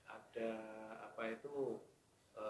[0.08, 0.52] ada
[1.12, 1.84] apa itu
[2.32, 2.44] e,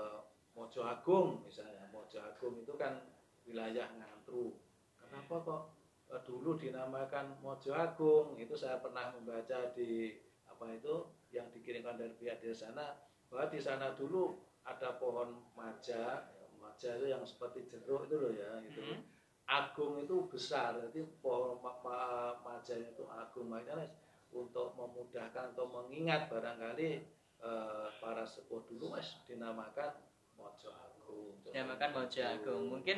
[0.56, 3.04] Mojo Agung misalnya Mojo Agung itu kan
[3.44, 4.56] wilayah Ngantru.
[4.96, 5.62] Kenapa kok
[6.10, 8.40] uh, dulu dinamakan Mojo Agung?
[8.40, 10.16] Itu saya pernah membaca di
[10.48, 12.96] apa itu yang dikirimkan dari pihak di sana
[13.28, 18.64] bahwa di sana dulu ada pohon maja, maja itu yang seperti jeruk itu loh ya,
[18.64, 18.82] itu.
[18.82, 19.02] Mm -hmm.
[19.46, 22.00] Agung itu besar, jadi pohon ma ma
[22.42, 23.86] maja itu agung makanya
[24.34, 27.06] untuk memudahkan atau mengingat barangkali
[27.46, 29.94] uh, para sepuh dulu mas dinamakan
[30.38, 31.36] Mojo Agung.
[31.44, 32.64] Dinamakan Mojo Agung.
[32.80, 32.98] Mungkin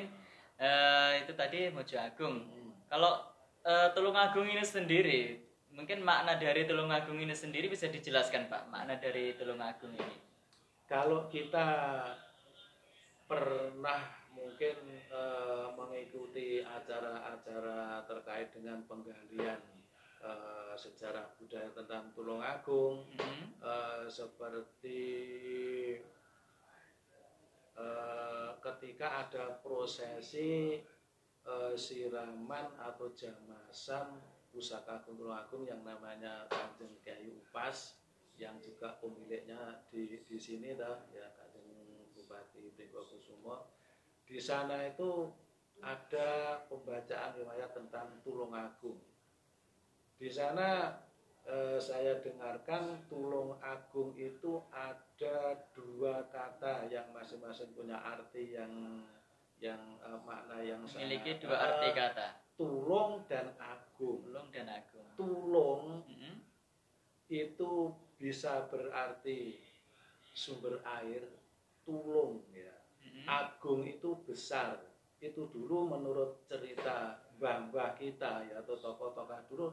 [0.60, 2.36] uh, itu tadi Mojo Agung.
[2.45, 2.71] Hmm.
[2.88, 3.21] Kalau
[3.65, 5.41] uh, Tulung Agung ini sendiri,
[5.73, 10.17] mungkin makna dari Tulung Agung ini sendiri bisa dijelaskan Pak, makna dari Tulung Agung ini.
[10.88, 11.67] Kalau kita
[13.28, 19.60] pernah mungkin uh, mengikuti acara-acara terkait dengan penggalian
[20.23, 23.45] uh, sejarah budaya tentang Tulungagung mm -hmm.
[23.60, 25.04] uh, seperti
[27.78, 30.82] uh, ketika ada prosesi
[31.46, 34.18] uh, siraman atau jamasan
[34.52, 38.02] pusaka Agung Tulungagung yang namanya Kanjeng Kiai Upas
[38.38, 41.70] yang juga pemiliknya di di sini dah ya Kanjeng
[42.13, 43.78] Bupati Kusumo
[44.28, 45.32] di sana itu
[45.80, 49.00] ada pembacaan riwayat tentang Tulung Agung.
[50.18, 50.90] Di sana
[51.47, 59.01] eh, saya dengarkan Tulung Agung itu ada dua kata yang masing-masing punya arti yang
[59.57, 62.27] yang eh, makna yang memiliki dua arti kata.
[62.60, 64.21] Tulung dan agung.
[64.27, 65.07] Tulung dan agung.
[65.17, 66.36] Tulung mm -hmm.
[67.31, 69.62] itu bisa berarti
[70.33, 71.25] sumber air,
[71.86, 72.77] tulung ya
[73.27, 74.79] agung itu besar
[75.19, 79.67] itu dulu menurut cerita mbah-mbah kita ya atau tokoh-tokoh dulu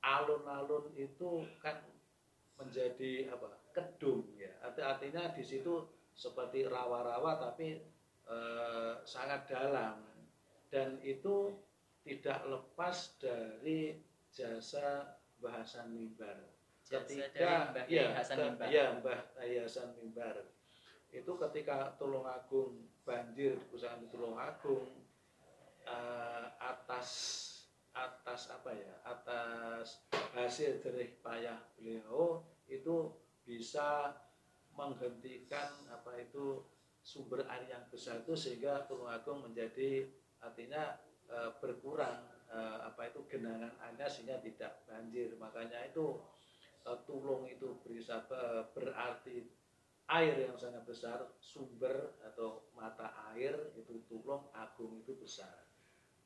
[0.00, 1.80] alun-alun itu kan
[2.60, 3.56] menjadi apa?
[3.70, 4.50] Kedung ya.
[4.66, 7.78] Arti artinya di situ seperti rawa-rawa tapi
[8.26, 10.02] eh, sangat dalam.
[10.70, 11.50] Dan itu
[12.06, 13.98] tidak lepas dari
[14.30, 16.38] jasa bahasan mimbar.
[16.90, 18.18] Ketika ya,
[18.66, 20.42] ya Mbah Hasan Mimbar.
[21.14, 24.90] Itu ketika Tulungagung banjir di Tulungagung
[25.86, 27.08] uh, atas
[28.00, 30.00] atas apa ya atas
[30.32, 33.12] hasil jerih payah beliau itu
[33.44, 34.16] bisa
[34.72, 36.64] menghentikan apa itu
[37.04, 40.08] sumber air yang besar itu sehingga Tulungagung menjadi
[40.40, 40.96] artinya
[41.28, 42.58] e, berkurang e,
[42.88, 46.20] apa itu genangan airnya sehingga tidak banjir makanya itu
[46.84, 48.24] e, tulung itu bisa
[48.72, 49.60] berarti
[50.10, 55.62] air yang sangat besar, sumber atau mata air itu tulung agung itu besar.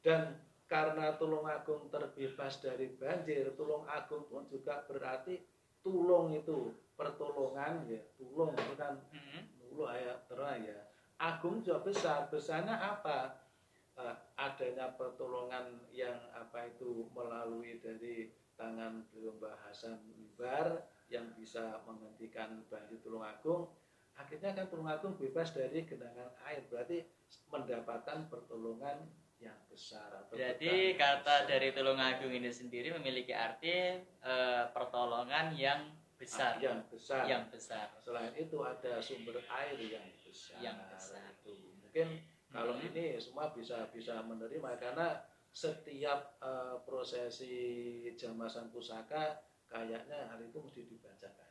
[0.00, 0.40] Dan
[0.74, 5.38] karena tulung agung terbebas dari banjir, tulung agung pun juga berarti
[5.86, 9.86] tulung itu pertolongan ya, tulung itu kan mm-hmm.
[9.86, 10.74] ayat terang ya.
[11.22, 13.46] Agung juga besar, besarnya apa?
[13.94, 22.66] Uh, adanya pertolongan yang apa itu melalui dari tangan beliau Hasan Mimbar yang bisa menghentikan
[22.66, 23.70] banjir Tulungagung
[24.18, 27.06] akhirnya kan Tulungagung bebas dari genangan air berarti
[27.54, 29.06] mendapatkan pertolongan
[29.44, 31.48] yang besar jadi kata besar.
[31.48, 34.34] dari Tulungagung ini sendiri memiliki arti e,
[34.72, 40.78] pertolongan yang besar yang besar yang besar selain itu ada sumber air yang besar yang
[40.88, 42.86] besar itu mungkin kalau hmm.
[42.94, 50.82] ini semua bisa bisa menerima karena setiap uh, prosesi jamasan pusaka kayaknya hal itu mesti
[50.86, 51.50] dibacakan.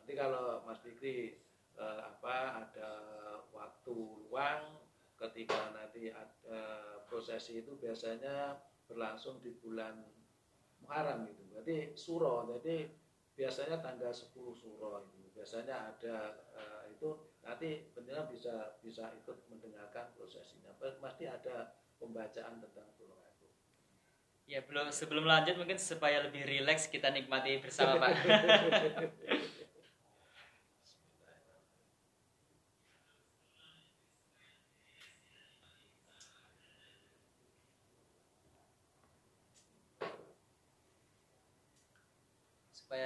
[0.00, 1.40] Nanti kalau Mas Fikri
[1.80, 2.90] uh, apa ada
[3.52, 3.96] waktu
[4.28, 4.83] luang
[5.14, 6.60] ketika nanti ada
[7.06, 8.58] prosesi itu biasanya
[8.90, 10.02] berlangsung di bulan
[10.84, 11.42] Muharram itu.
[11.48, 12.44] Berarti suro.
[12.44, 12.84] Jadi
[13.32, 15.24] biasanya tanggal 10 suro itu.
[15.34, 20.76] Biasanya ada uh, itu nanti benar bisa bisa ikut mendengarkan prosesinya.
[20.78, 23.54] Pasti ada pembacaan tentang tulung agung.
[24.44, 28.12] Ya belum sebelum lanjut mungkin supaya lebih rileks kita nikmati bersama Pak.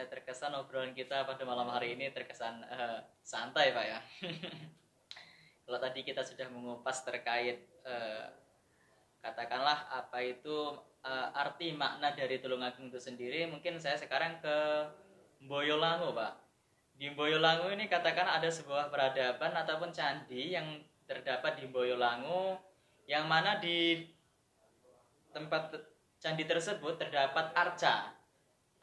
[0.07, 3.99] terkesan obrolan kita pada malam hari ini terkesan uh, santai pak ya.
[5.67, 8.31] Kalau tadi kita sudah mengupas terkait uh,
[9.19, 14.57] katakanlah apa itu uh, arti makna dari Tulungagung itu sendiri mungkin saya sekarang ke
[15.45, 16.39] Boyolangu pak
[16.99, 22.59] di Boyolangu ini katakan ada sebuah peradaban ataupun candi yang terdapat di Boyolangu
[23.07, 24.03] yang mana di
[25.31, 25.79] tempat
[26.19, 28.18] candi tersebut terdapat arca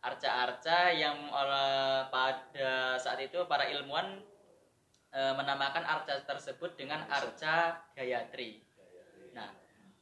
[0.05, 4.21] arca-arca yang uh, pada saat itu para ilmuwan
[5.09, 8.65] uh, menamakan arca tersebut dengan arca Gayatri
[9.35, 9.51] Nah,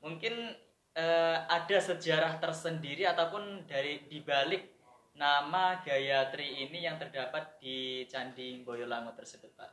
[0.05, 0.53] mungkin
[0.93, 4.69] eh, ada sejarah tersendiri ataupun dari dibalik
[5.17, 9.71] nama Gayatri ini yang terdapat di Candi Boyolango tersebut, Pak.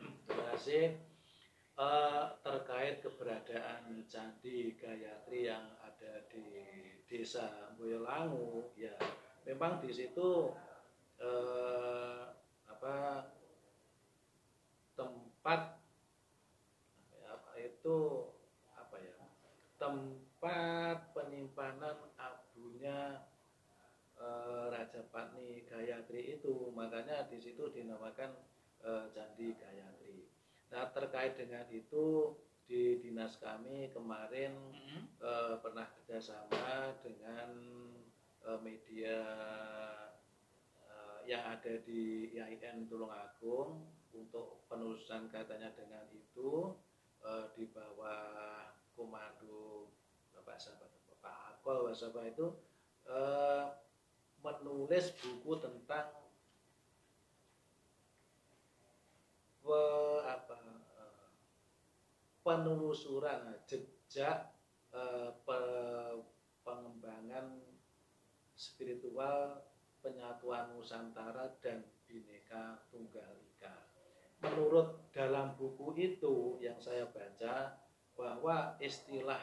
[0.00, 0.96] Terima kasih.
[1.80, 6.44] Eh, terkait keberadaan Candi Gayatri yang ada di
[7.04, 8.96] Desa Boyolangu, ya
[9.50, 10.54] memang di situ
[11.18, 12.22] eh,
[12.70, 13.26] apa
[14.94, 15.82] tempat
[17.26, 17.98] apa itu
[18.78, 19.18] apa ya
[19.74, 23.26] tempat penyimpanan abunya
[24.22, 28.30] eh, Raja Patni Gayatri itu makanya di situ dinamakan
[28.86, 30.30] eh, Candi Gayatri.
[30.70, 32.38] Nah terkait dengan itu
[32.70, 35.02] di dinas kami kemarin Mm-mm.
[35.18, 37.50] eh, pernah kerjasama dengan
[38.48, 39.16] eh, media
[40.88, 46.74] eh, yang ada di IAIN Tulungagung untuk penelusuran katanya dengan itu
[47.24, 49.88] eh, di bawah komando
[50.34, 52.46] Bapak Sabah Bapak Akol Sabah itu
[54.44, 56.08] menulis buku tentang
[59.62, 60.56] pe- apa
[62.44, 64.38] penelusuran jejak
[65.46, 66.24] pe-
[66.64, 67.46] pengembangan
[68.60, 69.64] spiritual
[70.04, 73.72] penyatuan Nusantara dan Bhinneka Tunggal Ika.
[74.44, 77.80] Menurut dalam buku itu yang saya baca
[78.12, 79.40] bahwa istilah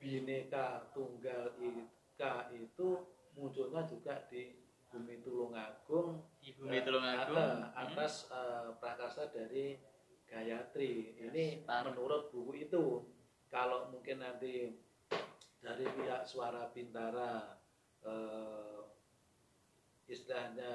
[0.00, 3.04] Bhinneka Tunggal Ika itu
[3.36, 4.56] munculnya juga di
[4.90, 7.36] Bumi Tulungagung Di Bumi Tulungagung.
[7.36, 7.76] eh, Mm.
[7.76, 9.76] atas eh, prakarsa dari
[10.24, 11.18] Gayatri.
[11.20, 11.90] Ini Star.
[11.90, 13.04] menurut buku itu.
[13.50, 14.70] Kalau mungkin nanti
[15.58, 17.59] dari pihak Suara Bintara
[18.04, 18.80] eh,
[20.06, 20.72] istilahnya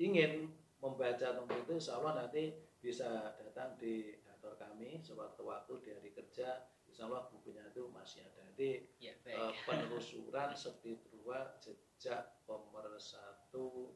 [0.00, 0.50] ingin
[0.82, 2.50] membaca tentang itu, insya Allah nanti
[2.82, 6.66] bisa datang di kantor kami sewaktu-waktu di hari kerja.
[6.90, 8.42] Insya Allah bukunya itu masih ada.
[8.52, 9.54] Jadi Ya, eh, baik.
[9.68, 13.94] penelusuran spiritual jejak pemersatu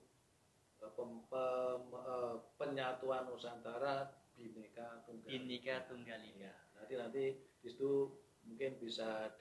[0.80, 6.38] eh, pem- pem- eh, penyatuan Nusantara Bhinneka Tunggal Bhinneka Tunggal Ika.
[6.46, 7.24] Ya, nanti nanti
[7.60, 8.14] di situ
[8.46, 9.34] mungkin bisa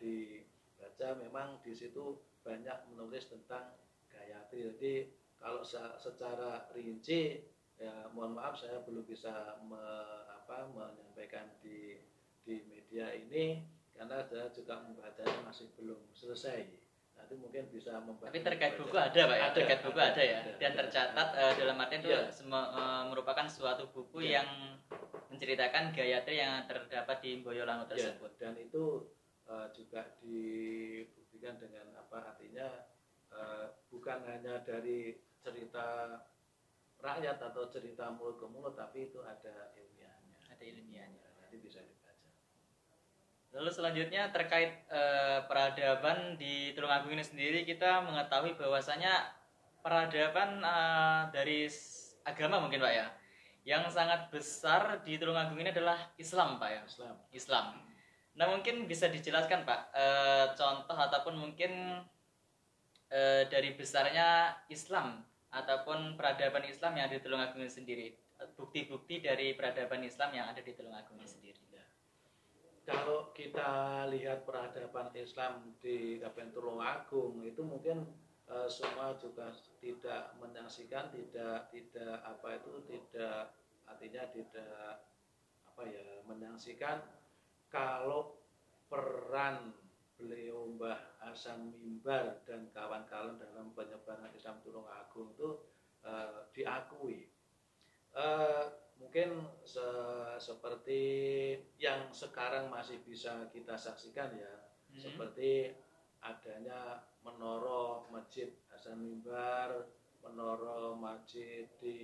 [0.86, 2.14] dibaca memang di situ
[2.46, 3.74] banyak menulis tentang
[4.06, 4.70] Gayatri.
[4.70, 4.94] Jadi
[5.42, 5.66] kalau
[5.98, 7.42] secara rinci
[7.76, 11.98] ya mohon maaf saya belum bisa me- apa, menyampaikan di
[12.46, 13.66] di media ini
[13.98, 16.70] karena saya juga membacanya masih belum selesai.
[17.18, 18.30] Nanti mungkin bisa membaca.
[18.30, 19.44] Tapi terkait buku ada, Pak ya?
[19.50, 20.40] Ada, terkait buku ada, ada, ya.
[20.46, 20.80] ada, Dan ada.
[20.86, 22.30] tercatat eh, dalam artian itu Iya.
[22.30, 24.46] seme- eh, merupakan suatu buku Iya.
[24.46, 24.50] yang
[25.34, 28.32] menceritakan Gayatri yang terdapat di Boyolango Ya, tersebut.
[28.38, 29.10] dan itu
[29.46, 32.68] eh, juga dibuktikan dengan apa artinya
[33.34, 36.20] eh, bukan hanya dari cerita
[37.02, 41.22] rakyat atau cerita mulut ke mulut tapi itu ada ilmiahnya Ada ilmiahnya.
[41.22, 42.30] Ya, nanti bisa dibaca
[43.56, 49.32] Lalu selanjutnya terkait eh, peradaban di Tulungagung ini sendiri kita mengetahui bahwasanya
[49.86, 50.66] peradaban
[51.30, 51.70] dari
[52.26, 53.08] agama mungkin Pak ya
[53.66, 57.66] yang sangat besar di Tulungagung ini adalah Islam Pak ya Islam Islam.
[58.36, 62.04] Nah mungkin bisa dijelaskan Pak eh, contoh ataupun mungkin
[63.08, 65.24] eh, dari besarnya Islam
[65.56, 68.12] ataupun peradaban Islam yang ada di Tulungagung sendiri
[68.60, 71.64] bukti-bukti dari peradaban Islam yang ada di Tulungagung sendiri.
[72.86, 78.06] kalau kita lihat peradaban Islam di Kabupaten Tulungagung itu mungkin
[78.46, 79.50] eh, semua juga
[79.82, 83.58] tidak menyaksikan tidak tidak apa itu tidak
[83.90, 85.02] artinya tidak
[85.66, 87.02] apa ya menyaksikan
[87.76, 88.40] kalau
[88.88, 89.76] peran
[90.16, 95.60] beliau Mbah Hasan Mimbar dan kawan-kawan dalam penyebaran Islam Tulungagung itu
[96.08, 97.28] eh, diakui.
[98.16, 98.64] Eh,
[98.96, 101.02] mungkin se- seperti
[101.76, 104.54] yang sekarang masih bisa kita saksikan ya,
[104.88, 104.96] Hmm.
[104.96, 105.76] seperti
[106.24, 109.92] adanya menara masjid Hasan Mimbar,
[110.24, 111.98] menara masjid di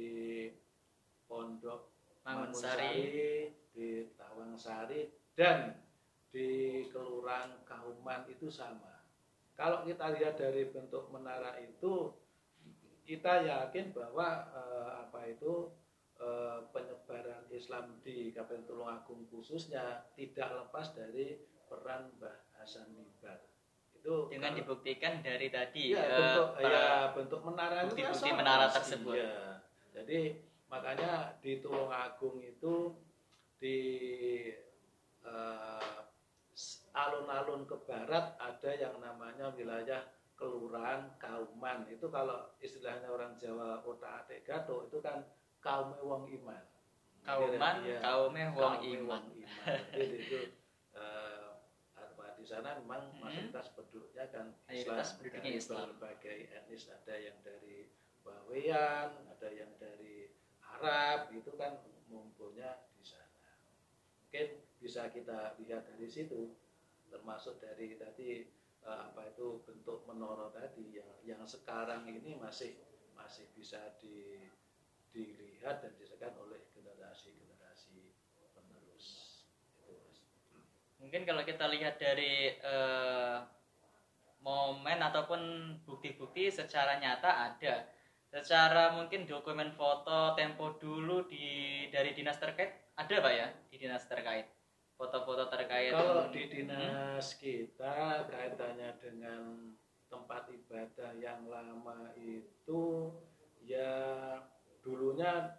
[1.31, 1.87] Pondok
[2.27, 3.55] Mangunsari.
[3.71, 5.79] di Tawangsari dan
[6.31, 9.03] di Kelurahan Kauman itu sama.
[9.55, 12.15] Kalau kita lihat dari bentuk menara itu,
[13.03, 15.69] kita yakin bahwa eh, apa itu
[16.17, 21.35] eh, penyebaran Islam di Kabupaten Tulungagung khususnya tidak lepas dari
[21.67, 23.43] peran Mbah Hasan Mimbar.
[23.91, 28.65] Itu dengan kalau- dibuktikan dari tadi eh, bentuk ya bentuk menara itu kan sama menara
[28.71, 29.13] tersebut.
[29.19, 29.35] ya.
[29.91, 30.19] Jadi
[30.71, 32.95] makanya di Tulungagung itu
[33.59, 33.77] di
[35.23, 35.99] eh,
[36.91, 40.03] alun-alun ke barat ada yang namanya wilayah
[40.35, 41.85] kelurahan Kauman.
[41.87, 45.21] Itu kalau istilahnya orang Jawa otak atik gato itu kan
[45.61, 46.63] kaum wong iman.
[47.21, 48.01] kauman Iya.
[48.01, 49.21] kaume wong iman
[49.93, 50.39] Jadi itu
[50.91, 51.47] eh,
[51.93, 53.21] apa di sana memang Mhm.
[53.21, 55.85] mayoritas penduduknya kan Mayoritas penduduknya dari Islam.
[55.93, 57.85] berbagai etnis ada yang dari
[58.25, 60.33] Bawean, ada yang dari
[60.65, 61.77] Arab itu kan
[62.09, 63.53] ngumpulnya di sana.
[64.25, 64.47] Mungkin
[64.81, 66.57] bisa kita lihat dari situ
[67.13, 68.41] termasuk dari tadi
[68.81, 72.73] eh, apa itu bentuk menara tadi yang yang sekarang ini masih
[73.13, 74.49] masih bisa di
[75.13, 78.15] dilihat dan disekan oleh generasi-generasi
[78.57, 79.07] penerus.
[79.77, 80.17] Itu mas.
[80.97, 83.37] mungkin kalau kita lihat dari eh,
[84.41, 85.41] momen ataupun
[85.85, 87.85] bukti-bukti secara nyata ada.
[88.31, 94.07] Secara mungkin dokumen foto tempo dulu di dari dinas terkait ada pak ya di dinas
[94.07, 94.47] terkait
[95.01, 96.51] foto-foto terkait Kalau di Hmm.
[96.53, 99.73] dinas kita kaitannya dengan
[100.05, 103.09] tempat ibadah yang lama itu
[103.65, 104.37] ya
[104.85, 105.57] dulunya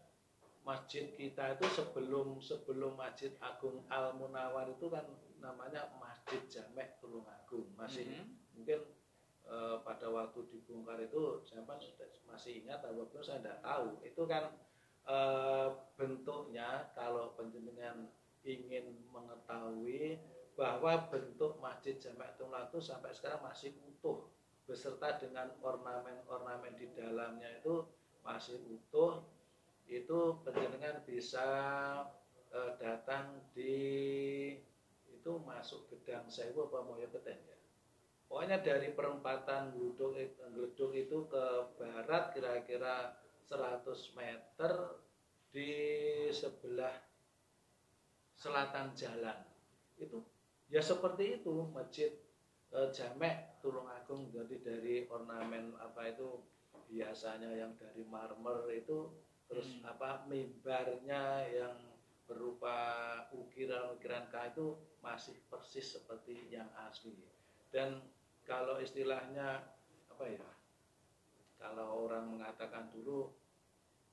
[0.63, 5.03] masjid kita itu sebelum sebelum Masjid Agung Al Munawar itu kan
[5.43, 8.55] namanya Masjid Jamek Tulungagung masih Mhm.
[8.55, 8.79] mungkin
[9.43, 13.99] eh, pada waktu dibongkar itu saya kan sudah masih ingat atau belum saya tidak tahu
[14.07, 14.55] itu kan
[15.03, 15.69] eh,
[15.99, 18.07] bentuknya kalau penjenengan
[18.43, 20.19] ingin mengetahui
[20.53, 24.29] bahwa bentuk masjid Jamek Tunggal itu sampai sekarang masih utuh
[24.69, 27.83] beserta dengan ornamen-ornamen di dalamnya itu
[28.23, 29.25] masih utuh.
[29.89, 31.49] Itu penjenengan bisa
[32.55, 33.75] eh, datang di
[35.13, 37.59] itu masuk gedang sewu apa Keten ya?
[38.27, 41.45] Pokoknya dari perempatan Gluduk itu ke
[41.77, 43.13] barat kira-kira
[43.45, 43.85] 100
[44.17, 44.73] meter
[45.53, 45.71] di
[46.33, 47.12] sebelah
[48.43, 49.39] selatan jalan
[50.03, 50.19] itu
[50.67, 52.11] ya seperti itu masjid
[52.75, 56.43] eh, Jamek Tulungagung jadi dari ornamen apa itu
[56.91, 59.15] biasanya yang dari marmer itu
[59.47, 59.95] terus Hmm.
[59.95, 61.77] apa mimbarnya yang
[62.27, 62.79] berupa
[63.37, 64.67] ukiran-ukiran kayu itu
[65.05, 67.15] masih persis seperti yang asli
[67.71, 68.01] dan
[68.43, 69.71] kalau istilahnya
[70.11, 70.51] apa ya
[71.61, 73.31] kalau orang mengatakan dulu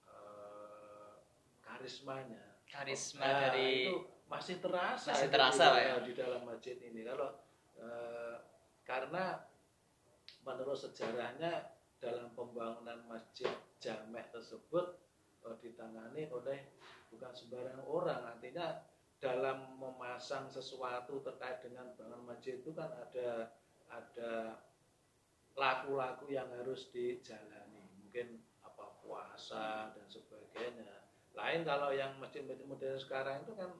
[0.05, 1.13] eh,
[1.63, 5.95] karismanya karisma Nah, dari itu masih terasa Masih terasa, di, ya?
[6.05, 7.01] di dalam masjid ini.
[7.01, 7.33] Kalau
[7.81, 8.37] eh,
[8.85, 9.41] karena
[10.45, 13.49] menurut sejarahnya dalam pembangunan masjid
[13.81, 15.01] Jamek tersebut
[15.49, 16.69] eh, ditangani oleh
[17.09, 18.21] bukan sembarang orang.
[18.37, 18.85] Artinya
[19.19, 23.51] dalam memasang sesuatu terkait dengan bangunan masjid itu kan ada
[23.89, 24.61] ada
[25.57, 27.89] laku-laku yang harus dijalani.
[27.99, 30.98] Mungkin apa puasa dan sebagainya
[31.39, 33.71] lain kalau yang masjid-masjid modern sekarang itu kan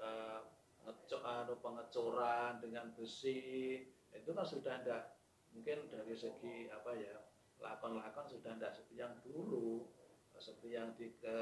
[0.00, 0.40] eh,
[0.84, 3.80] ngecok anu pengecoran dengan besi
[4.12, 5.20] itu kan sudah tidak
[5.52, 7.24] mungkin dari segi apa ya
[7.60, 9.88] lakon-lakon sudah tidak seperti yang dulu
[10.36, 11.38] seperti yang di ke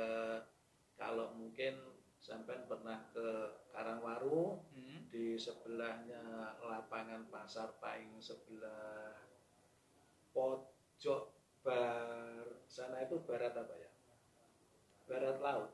[0.95, 1.75] kalau mungkin
[2.23, 5.11] sampai pernah ke Karangwaru Hmm.
[5.11, 9.19] di sebelahnya lapangan pasar paing sebelah
[10.31, 11.23] pojok
[11.67, 13.91] bar sana itu barat apa ya
[15.13, 15.71] barat laut.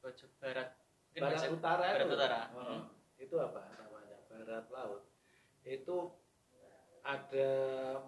[0.00, 0.68] Pojok barat.
[1.12, 2.14] Mungkin barat utara barat itu.
[2.16, 2.40] Utara.
[2.56, 2.82] Oh, Hmm.
[3.20, 4.18] itu apa namanya?
[4.32, 5.02] Barat laut.
[5.68, 5.96] Itu
[7.04, 7.52] ada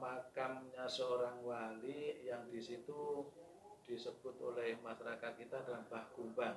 [0.01, 3.29] makamnya seorang wali yang di situ
[3.85, 6.57] disebut oleh masyarakat kita adalah Mbah Kumbang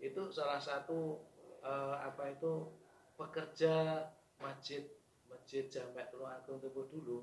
[0.00, 1.20] itu salah satu
[1.64, 2.68] eh, apa itu
[3.16, 4.04] pekerja
[4.40, 4.84] masjid
[5.26, 7.18] masjid Jamek Tulungagung Tugu dulu.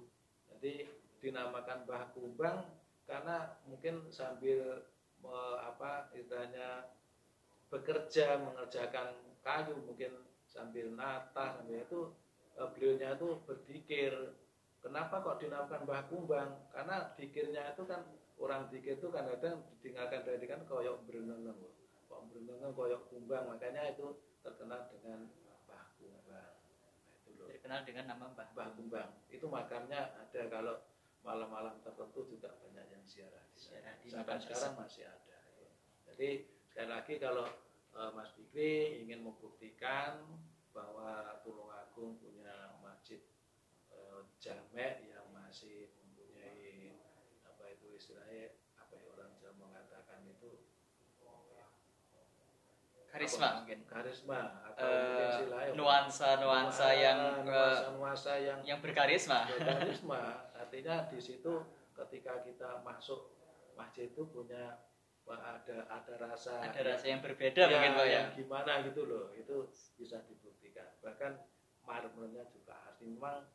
[0.50, 0.90] Jadi
[1.22, 2.66] dinamakan Mbah Kumbang
[3.06, 4.86] karena mungkin sambil
[5.24, 6.92] me- apa istilahnya
[7.72, 10.12] bekerja mengerjakan kayu mungkin
[10.46, 12.14] sambil nata sambil itu
[12.60, 14.14] eh, beliaunya itu berpikir
[14.84, 16.52] kenapa kok dinamakan Mbah Kumbang?
[16.70, 18.04] Karena pikirnya itu kan
[18.38, 21.56] orang pikir itu kan kadang ditinggalkan dari kan koyok berenang
[22.12, 25.26] kok berenang koyok kumbang makanya itu terkenal dengan
[25.66, 26.24] Mbah Kumbang.
[26.30, 26.52] Nah,
[27.26, 27.48] itu loh.
[27.50, 29.10] Terkenal dengan nama Mbah Mbah Kumbang.
[29.32, 30.76] Itu makamnya ada kalau
[31.24, 33.96] malam-malam tertentu juga banyak yang ziarah di sana.
[34.04, 35.34] Sampai sekarang masih ada
[36.14, 37.50] jadi sekali lagi kalau
[37.98, 40.22] eh, Mas Fikri ingin membuktikan
[40.70, 43.18] bahwa Tulungagung punya masjid
[43.90, 46.94] eh, jamek yang masih mempunyai
[47.50, 50.62] apa itu istilahnya apa ya orang Jawa mengatakan itu
[53.14, 53.58] karisma apa?
[53.62, 53.80] mungkin.
[53.86, 54.40] Karisma
[54.74, 59.46] atau Eh, mungkin istilahnya nuansa-nuansa yang eh, nuansa-nuansa yang yang berkarisma.
[59.70, 61.54] Karisma artinya di situ
[61.94, 63.38] ketika kita masuk
[63.78, 64.82] masjid itu punya
[65.30, 68.14] wah, ada ada rasa ada rasa yang berbeda mungkin Pak ya?
[68.18, 69.30] yang gimana gitu loh.
[69.38, 70.98] Itu bisa dibuktikan.
[71.06, 71.38] Bahkan
[71.86, 73.46] marmernya juga asli memang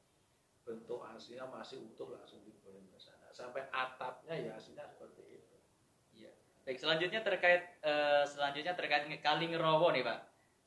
[0.62, 3.32] bentuk aslinya masih utuh langsung diboleh ke sana.
[3.34, 5.27] Sampai atapnya ya aslinya seperti.
[6.68, 10.18] Baik, selanjutnya terkait uh, selanjutnya terkait Kali Ngerowo nih, Pak.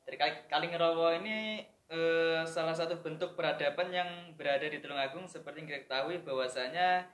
[0.02, 1.62] Terkait Kali Ngerowo ini
[1.94, 7.06] uh, salah satu bentuk peradaban yang berada di Tulungagung seperti yang kita ketahui bahwasanya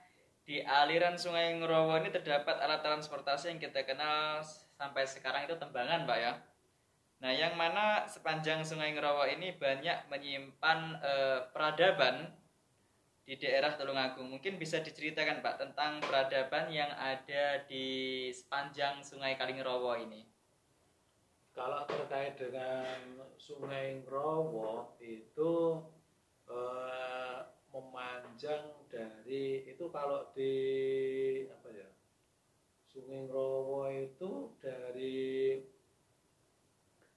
[0.48, 4.40] di aliran Sungai Ngerowo ini terdapat alat transportasi yang kita kenal
[4.80, 6.32] sampai sekarang itu tembangan, Pak ya.
[7.20, 12.32] Nah, yang mana sepanjang Sungai Ngerowo ini banyak menyimpan eh, peradaban
[13.28, 14.32] di daerah Tulungagung.
[14.32, 20.24] Mungkin bisa diceritakan Pak tentang peradaban yang ada di sepanjang Sungai Kalingerowo ini.
[21.52, 25.84] Kalau terkait dengan Sungai Ngerowo itu
[26.48, 30.54] eh, memanjang dari itu kalau di
[31.52, 31.88] apa ya
[32.88, 35.60] Sungai Ngerowo itu dari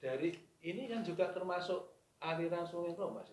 [0.04, 1.88] dari ini kan juga termasuk
[2.20, 3.32] aliran Sungai Klo Mas.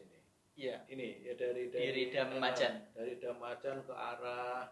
[0.59, 0.83] Iya.
[0.91, 2.91] Ini ya dari dari dari Damajan.
[2.91, 4.67] Dari Damajan ke arah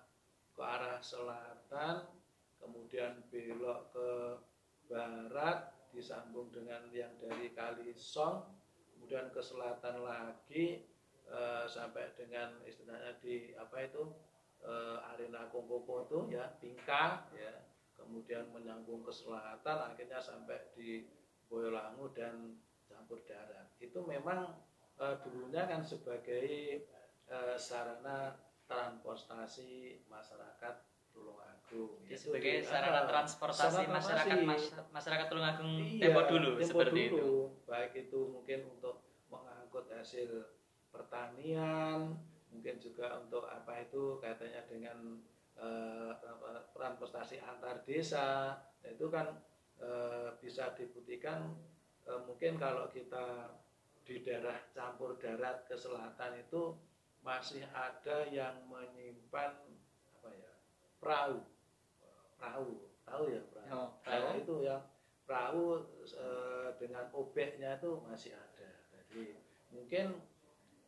[0.50, 2.10] ke arah selatan,
[2.58, 4.10] kemudian belok ke
[4.90, 8.50] barat disambung dengan yang dari Kali Song,
[8.98, 10.82] kemudian ke selatan lagi
[11.30, 14.10] eh, sampai dengan istilahnya di apa itu
[14.66, 17.62] eh, arena Kongkoko itu ya Tingkah ya
[17.94, 21.06] kemudian menyambung ke selatan akhirnya sampai di
[21.46, 22.58] Boyolangu dan
[22.90, 24.65] campur darat itu memang
[24.96, 26.48] e, dulunya kan sebagai
[27.28, 30.74] e, sarana transportasi masyarakat
[31.16, 31.96] Tulungagung.
[32.04, 36.68] Jadi sebagai di, sarana uh, transportasi sarana masyarakat mas, masyarakat Tulungagung iya, tempo dulu tempo
[36.68, 37.16] seperti dulu.
[37.16, 37.30] itu.
[37.64, 38.96] Baik itu mungkin untuk
[39.32, 40.28] mengangkut hasil
[40.92, 42.20] pertanian,
[42.52, 44.98] mungkin juga untuk apa itu kaitannya dengan
[45.56, 46.12] uh,
[46.76, 48.60] transportasi antar desa.
[48.84, 49.40] Itu kan
[50.40, 51.52] bisa dibuktikan
[52.24, 53.52] mungkin kalau kita
[54.06, 56.78] di daerah campur darat ke selatan itu
[57.26, 59.52] masih ada yang menyimpan
[60.22, 60.52] apa ya
[61.02, 61.42] perahu.
[62.38, 64.26] Perahu tahu ya perahu, oh, perahu.
[64.26, 64.82] Nah, itu yang
[65.26, 65.64] perahu
[66.02, 66.28] e,
[66.78, 68.70] dengan obeknya itu masih ada.
[68.90, 69.38] Jadi
[69.70, 70.18] mungkin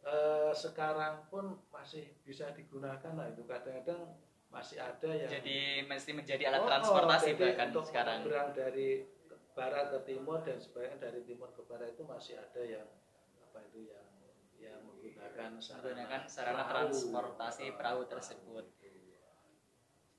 [0.03, 0.17] e,
[0.53, 3.47] sekarang pun masih bisa digunakan lah itu.
[3.47, 8.25] Kadang-kadang masih ada yang jadi mesti menjadi alat oh, transportasi bahkan untuk sekarang.
[8.25, 9.05] berang dari
[9.53, 12.87] barat ke timur dan sebagian dari timur ke barat itu masih ada yang
[13.79, 14.09] itu yang
[14.59, 16.91] yang menggunakan sarana, menggunakan sarana perahu.
[16.91, 18.65] transportasi perahu tersebut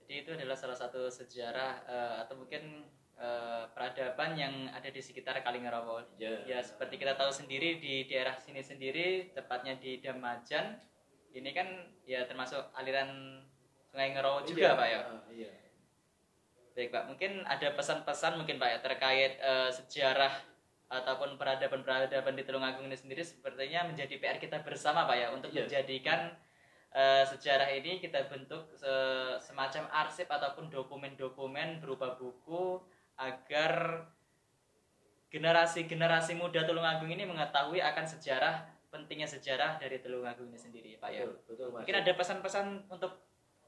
[0.09, 2.81] jadi itu adalah salah satu sejarah uh, atau mungkin
[3.19, 8.33] uh, peradaban yang ada di sekitar Kalingarawo ya, ya seperti kita tahu sendiri di daerah
[8.41, 10.81] sini sendiri tepatnya di Damajan
[11.29, 11.67] ini kan
[12.09, 13.37] ya termasuk aliran
[13.89, 14.99] Sungai Ngerowo juga iya, Pak ya.
[15.01, 15.51] Uh, iya.
[16.77, 20.33] Baik Pak, mungkin ada pesan-pesan mungkin Pak ya terkait uh, sejarah
[20.89, 25.69] ataupun peradaban-peradaban di Tulungagung ini sendiri sepertinya menjadi PR kita bersama Pak ya untuk iya.
[25.69, 26.33] menjadikan
[26.97, 28.89] uh, sejarah ini kita bentuk se
[29.37, 32.81] semacam arsip ataupun dokumen-dokumen berupa buku
[33.21, 34.05] agar
[35.29, 41.29] generasi-generasi muda Tulungagung ini mengetahui akan sejarah pentingnya sejarah dari Tulungagung ini sendiri Pak ya.
[41.29, 43.13] Betul, betul, Mungkin ada pesan-pesan untuk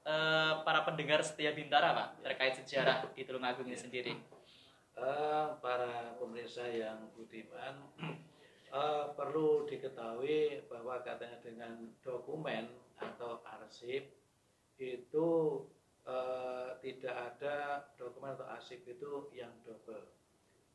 [0.10, 4.41] uh, para pendengar setia Bintara Pak terkait sejarah di Tulungagung ini sendiri?
[5.02, 7.74] Uh, para pemirsa yang budiman
[8.70, 12.70] uh, perlu diketahui bahwa katanya dengan dokumen
[13.02, 14.14] atau arsip
[14.78, 15.30] itu
[16.06, 20.06] uh, tidak ada dokumen atau arsip itu yang double.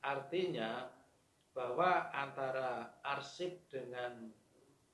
[0.03, 0.91] Artinya
[1.55, 4.27] bahwa antara arsip dengan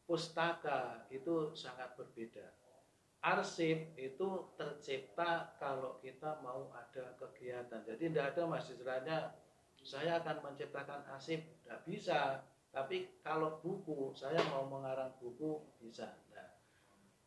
[0.04, 2.61] pustaka itu sangat berbeda
[3.22, 7.86] arsip itu tercipta kalau kita mau ada kegiatan.
[7.86, 9.30] Jadi tidak ada mas istilahnya
[9.82, 12.20] saya akan menciptakan arsip, tidak bisa.
[12.72, 16.08] Tapi kalau buku, saya mau mengarang buku bisa.
[16.34, 16.50] Nah,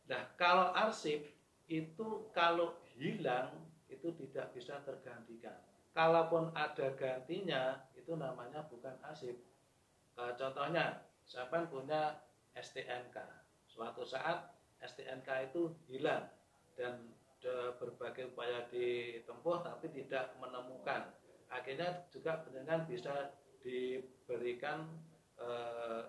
[0.08, 1.22] nah kalau arsip
[1.68, 3.52] itu kalau hilang
[3.86, 5.56] itu tidak bisa tergantikan.
[5.96, 9.36] Kalaupun ada gantinya itu namanya bukan arsip.
[10.16, 12.20] Contohnya, siapa punya
[12.56, 13.16] STNK.
[13.68, 14.55] Suatu saat
[14.86, 16.30] STNK itu hilang
[16.78, 17.16] dan
[17.78, 21.14] berbagai upaya ditempuh tapi tidak menemukan.
[21.46, 23.30] Akhirnya juga benar bisa
[23.62, 24.86] diberikan
[25.38, 26.02] eh,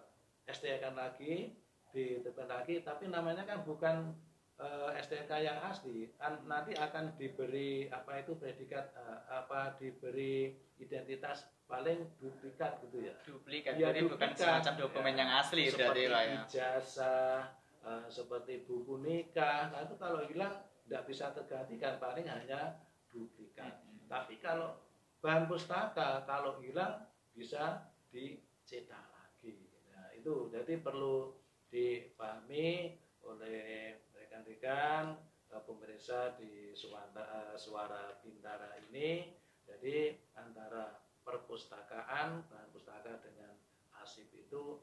[0.50, 1.54] STNK lagi,
[1.94, 4.18] ditemukan lagi, tapi namanya kan bukan
[4.58, 6.10] eh, STNK yang asli.
[6.18, 13.14] Kan nanti akan diberi apa itu predikat eh, apa diberi identitas paling duplikat gitu ya.
[13.28, 13.78] Duplikat.
[13.78, 16.22] Ya, jadi duplikat, bukan semacam dokumen ya, yang asli seperti ya.
[16.48, 19.72] ijazah uh, seperti buku nikah.
[19.72, 21.96] Nah itu kalau hilang tidak bisa tergantikan.
[22.04, 24.12] Paling hanya duplikat hmm.
[24.12, 24.76] tapi kalau
[25.24, 29.72] bahan pustaka kalau hilang bisa dicetak lagi.
[29.96, 30.52] Nah itu.
[30.52, 31.32] Jadi perlu
[31.72, 35.16] dipahami oleh rekan-rekan
[35.56, 39.32] uh, pemirsa di suara, uh, suara bintara ini.
[39.68, 40.16] Jadi
[41.28, 43.52] perpustakaan bahan pustaka dengan
[44.00, 44.80] arsip itu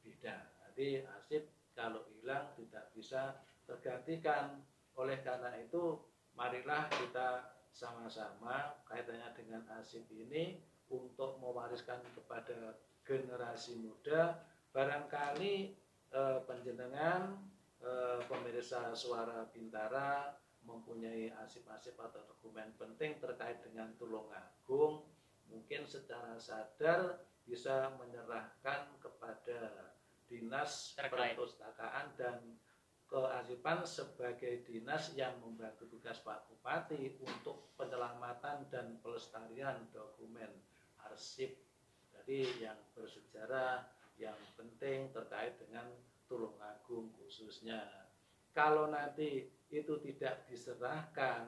[0.00, 0.56] beda.
[0.72, 1.44] Jadi arsip
[1.82, 4.62] kalau hilang tidak bisa tergantikan.
[4.94, 5.98] Oleh karena itu
[6.38, 14.38] marilah kita sama-sama kaitannya dengan arsip ini untuk mewariskan kepada generasi muda.
[14.70, 15.74] Barangkali
[16.14, 17.34] eh, penjenengan
[17.82, 25.02] eh, pemirsa suara bintara mempunyai arsip-arsip atau dokumen penting terkait dengan Tulungagung
[25.50, 29.91] mungkin secara sadar bisa menyerahkan kepada
[30.32, 31.36] dinas Terkait.
[31.36, 32.56] perpustakaan dan
[33.04, 40.48] kearsipan sebagai dinas yang membantu tugas Pak Bupati untuk penyelamatan dan pelestarian dokumen
[41.04, 41.52] arsip.
[42.08, 43.84] Jadi yang bersejarah
[44.16, 45.92] yang penting terkait dengan
[46.24, 48.08] Tulungagung khususnya.
[48.56, 51.44] Kalau nanti itu tidak diserahkan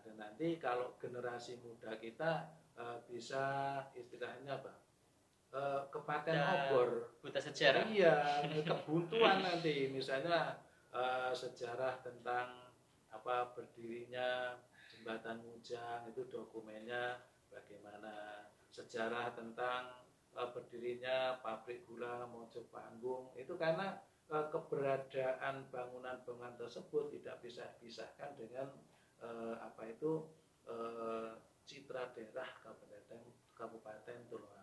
[0.00, 4.79] dan nanti kalau generasi muda kita e, bisa istilahnya apa
[5.50, 6.46] e, kepaten Ya.
[6.70, 6.88] obor
[7.20, 10.58] buta sejarah iya kebuntuan nanti misalnya
[10.90, 11.02] e,
[11.34, 12.70] sejarah tentang
[13.10, 14.54] apa berdirinya
[14.90, 17.18] jembatan Mujang itu dokumennya
[17.50, 19.90] bagaimana sejarah tentang
[20.32, 23.98] e, berdirinya pabrik gula Mojo Panggung itu karena
[24.30, 28.70] eh, keberadaan bangunan-bangunan tersebut tidak bisa dipisahkan dengan
[29.18, 30.30] eh, apa itu
[30.70, 31.34] eh,
[31.66, 33.20] citra daerah Kabupaten
[33.54, 34.59] Kabupaten Tulungagung.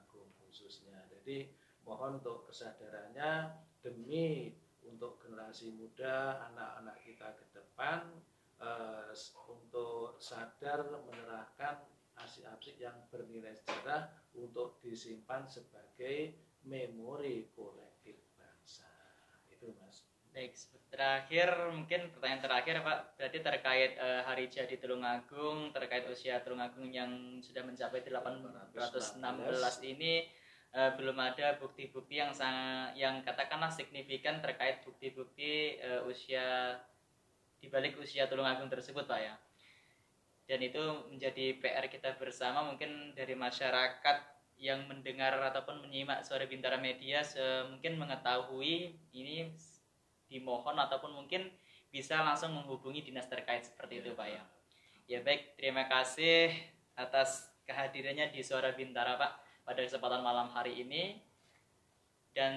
[1.27, 1.43] Jadi
[1.83, 3.51] mohon untuk kesadarannya
[3.83, 4.47] demi
[4.87, 7.99] untuk generasi muda anak-anak kita ke depan
[8.63, 9.11] eh,
[9.51, 11.83] untuk sadar menyerahkan
[12.15, 14.07] arsip-arsip yang bernilai sejarah
[14.39, 16.31] untuk disimpan sebagai
[16.63, 18.87] memori kolektif bangsa.
[19.51, 20.07] Itu mas.
[20.31, 20.55] Baik,
[20.87, 27.43] terakhir mungkin pertanyaan terakhir Pak, berarti terkait eh, hari jadi Tulungagung, terkait usia Tulungagung yang
[27.43, 29.19] sudah mencapai 816
[29.91, 30.31] ini
[30.77, 36.77] eh, belum ada bukti-bukti yang sangat yang katakanlah signifikan terkait bukti-bukti eh, usia
[37.57, 39.33] di balik usia Tulungagung tersebut Pak ya.
[40.45, 44.17] Dan itu menjadi PR kita bersama mungkin dari masyarakat
[44.57, 47.21] yang mendengar ataupun menyimak suara Bintara Media
[47.67, 49.51] mungkin mengetahui ini
[50.31, 51.51] dimohon ataupun mungkin
[51.91, 54.43] bisa langsung menghubungi dinas terkait seperti itu Pak ya.
[55.07, 56.51] Ya baik, terima kasih
[56.95, 61.19] atas kehadirannya di Suara Bintara Pak pada kesempatan malam hari ini.
[62.31, 62.55] Dan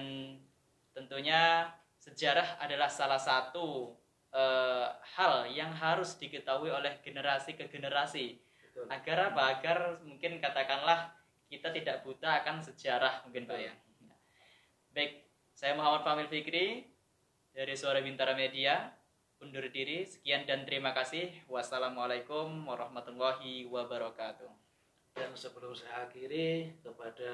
[0.95, 1.67] tentunya
[1.99, 3.91] sejarah adalah salah satu
[4.31, 4.87] eh,
[5.19, 8.39] hal yang harus diketahui oleh generasi ke generasi.
[8.71, 8.87] Betul.
[8.87, 9.41] agar apa?
[9.59, 11.11] Agar mungkin katakanlah
[11.51, 13.73] kita tidak buta akan sejarah mungkin pak ya.
[14.95, 16.87] Baik saya Muhammad Famil Fikri
[17.51, 18.95] dari Suara Bintara Media.
[19.43, 21.33] Undur diri sekian dan terima kasih.
[21.51, 24.70] Wassalamualaikum warahmatullahi wabarakatuh
[25.11, 27.33] Dan sebelum saya akhiri kepada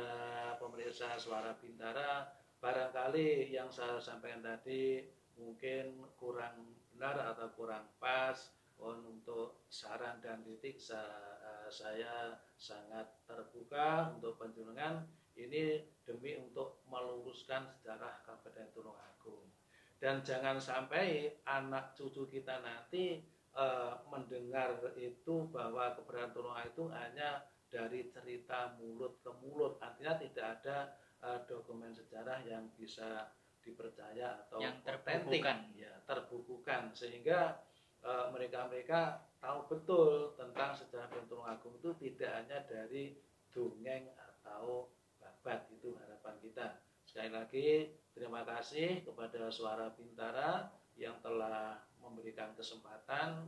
[0.57, 2.25] pemirsa suara Bintara,
[2.57, 5.05] barangkali yang saya sampaikan tadi
[5.37, 8.53] mungkin kurang benar atau kurang pas.
[8.77, 15.01] Untuk saran dan kritik eh, saya sangat terbuka untuk penjenengan
[15.33, 19.49] ini demi untuk meluruskan sejarah Kabupaten Tulungagung.
[19.97, 23.17] Dan jangan sampai anak cucu kita nanti
[23.57, 29.79] eh, mendengar itu bahwa keberadaan Tulungagung itu hanya dari cerita mulut ke mulut.
[29.83, 30.77] Artinya tidak ada
[31.23, 35.57] eh, dokumen sejarah yang bisa dipercaya atau Yang terbukukan.
[35.75, 36.95] ya terbukukan.
[36.95, 37.59] Sehingga
[38.03, 43.15] eh, mereka-mereka tahu betul tentang sejarah Tulungagung itu tidak hanya dari
[43.51, 44.89] dongeng atau
[45.19, 45.67] babat.
[45.75, 46.67] Itu harapan kita.
[47.07, 47.67] Sekali lagi
[48.11, 53.47] terima kasih kepada Suara Bintara yang telah memberikan kesempatan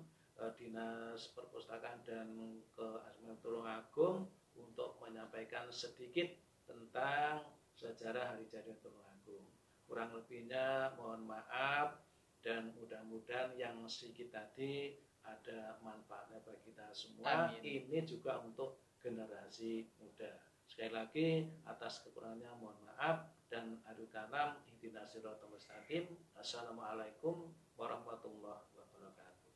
[0.56, 2.32] Dinas Perpustakaan dan
[2.72, 6.32] Keasmian Tulungagung untuk menyampaikan sedikit
[6.64, 7.44] tentang
[7.76, 9.44] sejarah Hari Jadi Tulungagung.
[9.84, 12.00] Kurang lebihnya mohon maaf
[12.40, 14.96] dan mudah-mudahan yang sedikit tadi
[15.28, 17.52] ada manfaatnya bagi kita semua.
[17.52, 17.60] Amin.
[17.60, 20.40] Ini juga untuk generasi muda.
[20.70, 21.28] Sekali lagi
[21.68, 26.06] atas kekurangannya mohon maaf dan adu kalam ihdinas siratal mustaqim.
[26.38, 28.79] Assalamualaikum warahmatullahi wabarakatuh.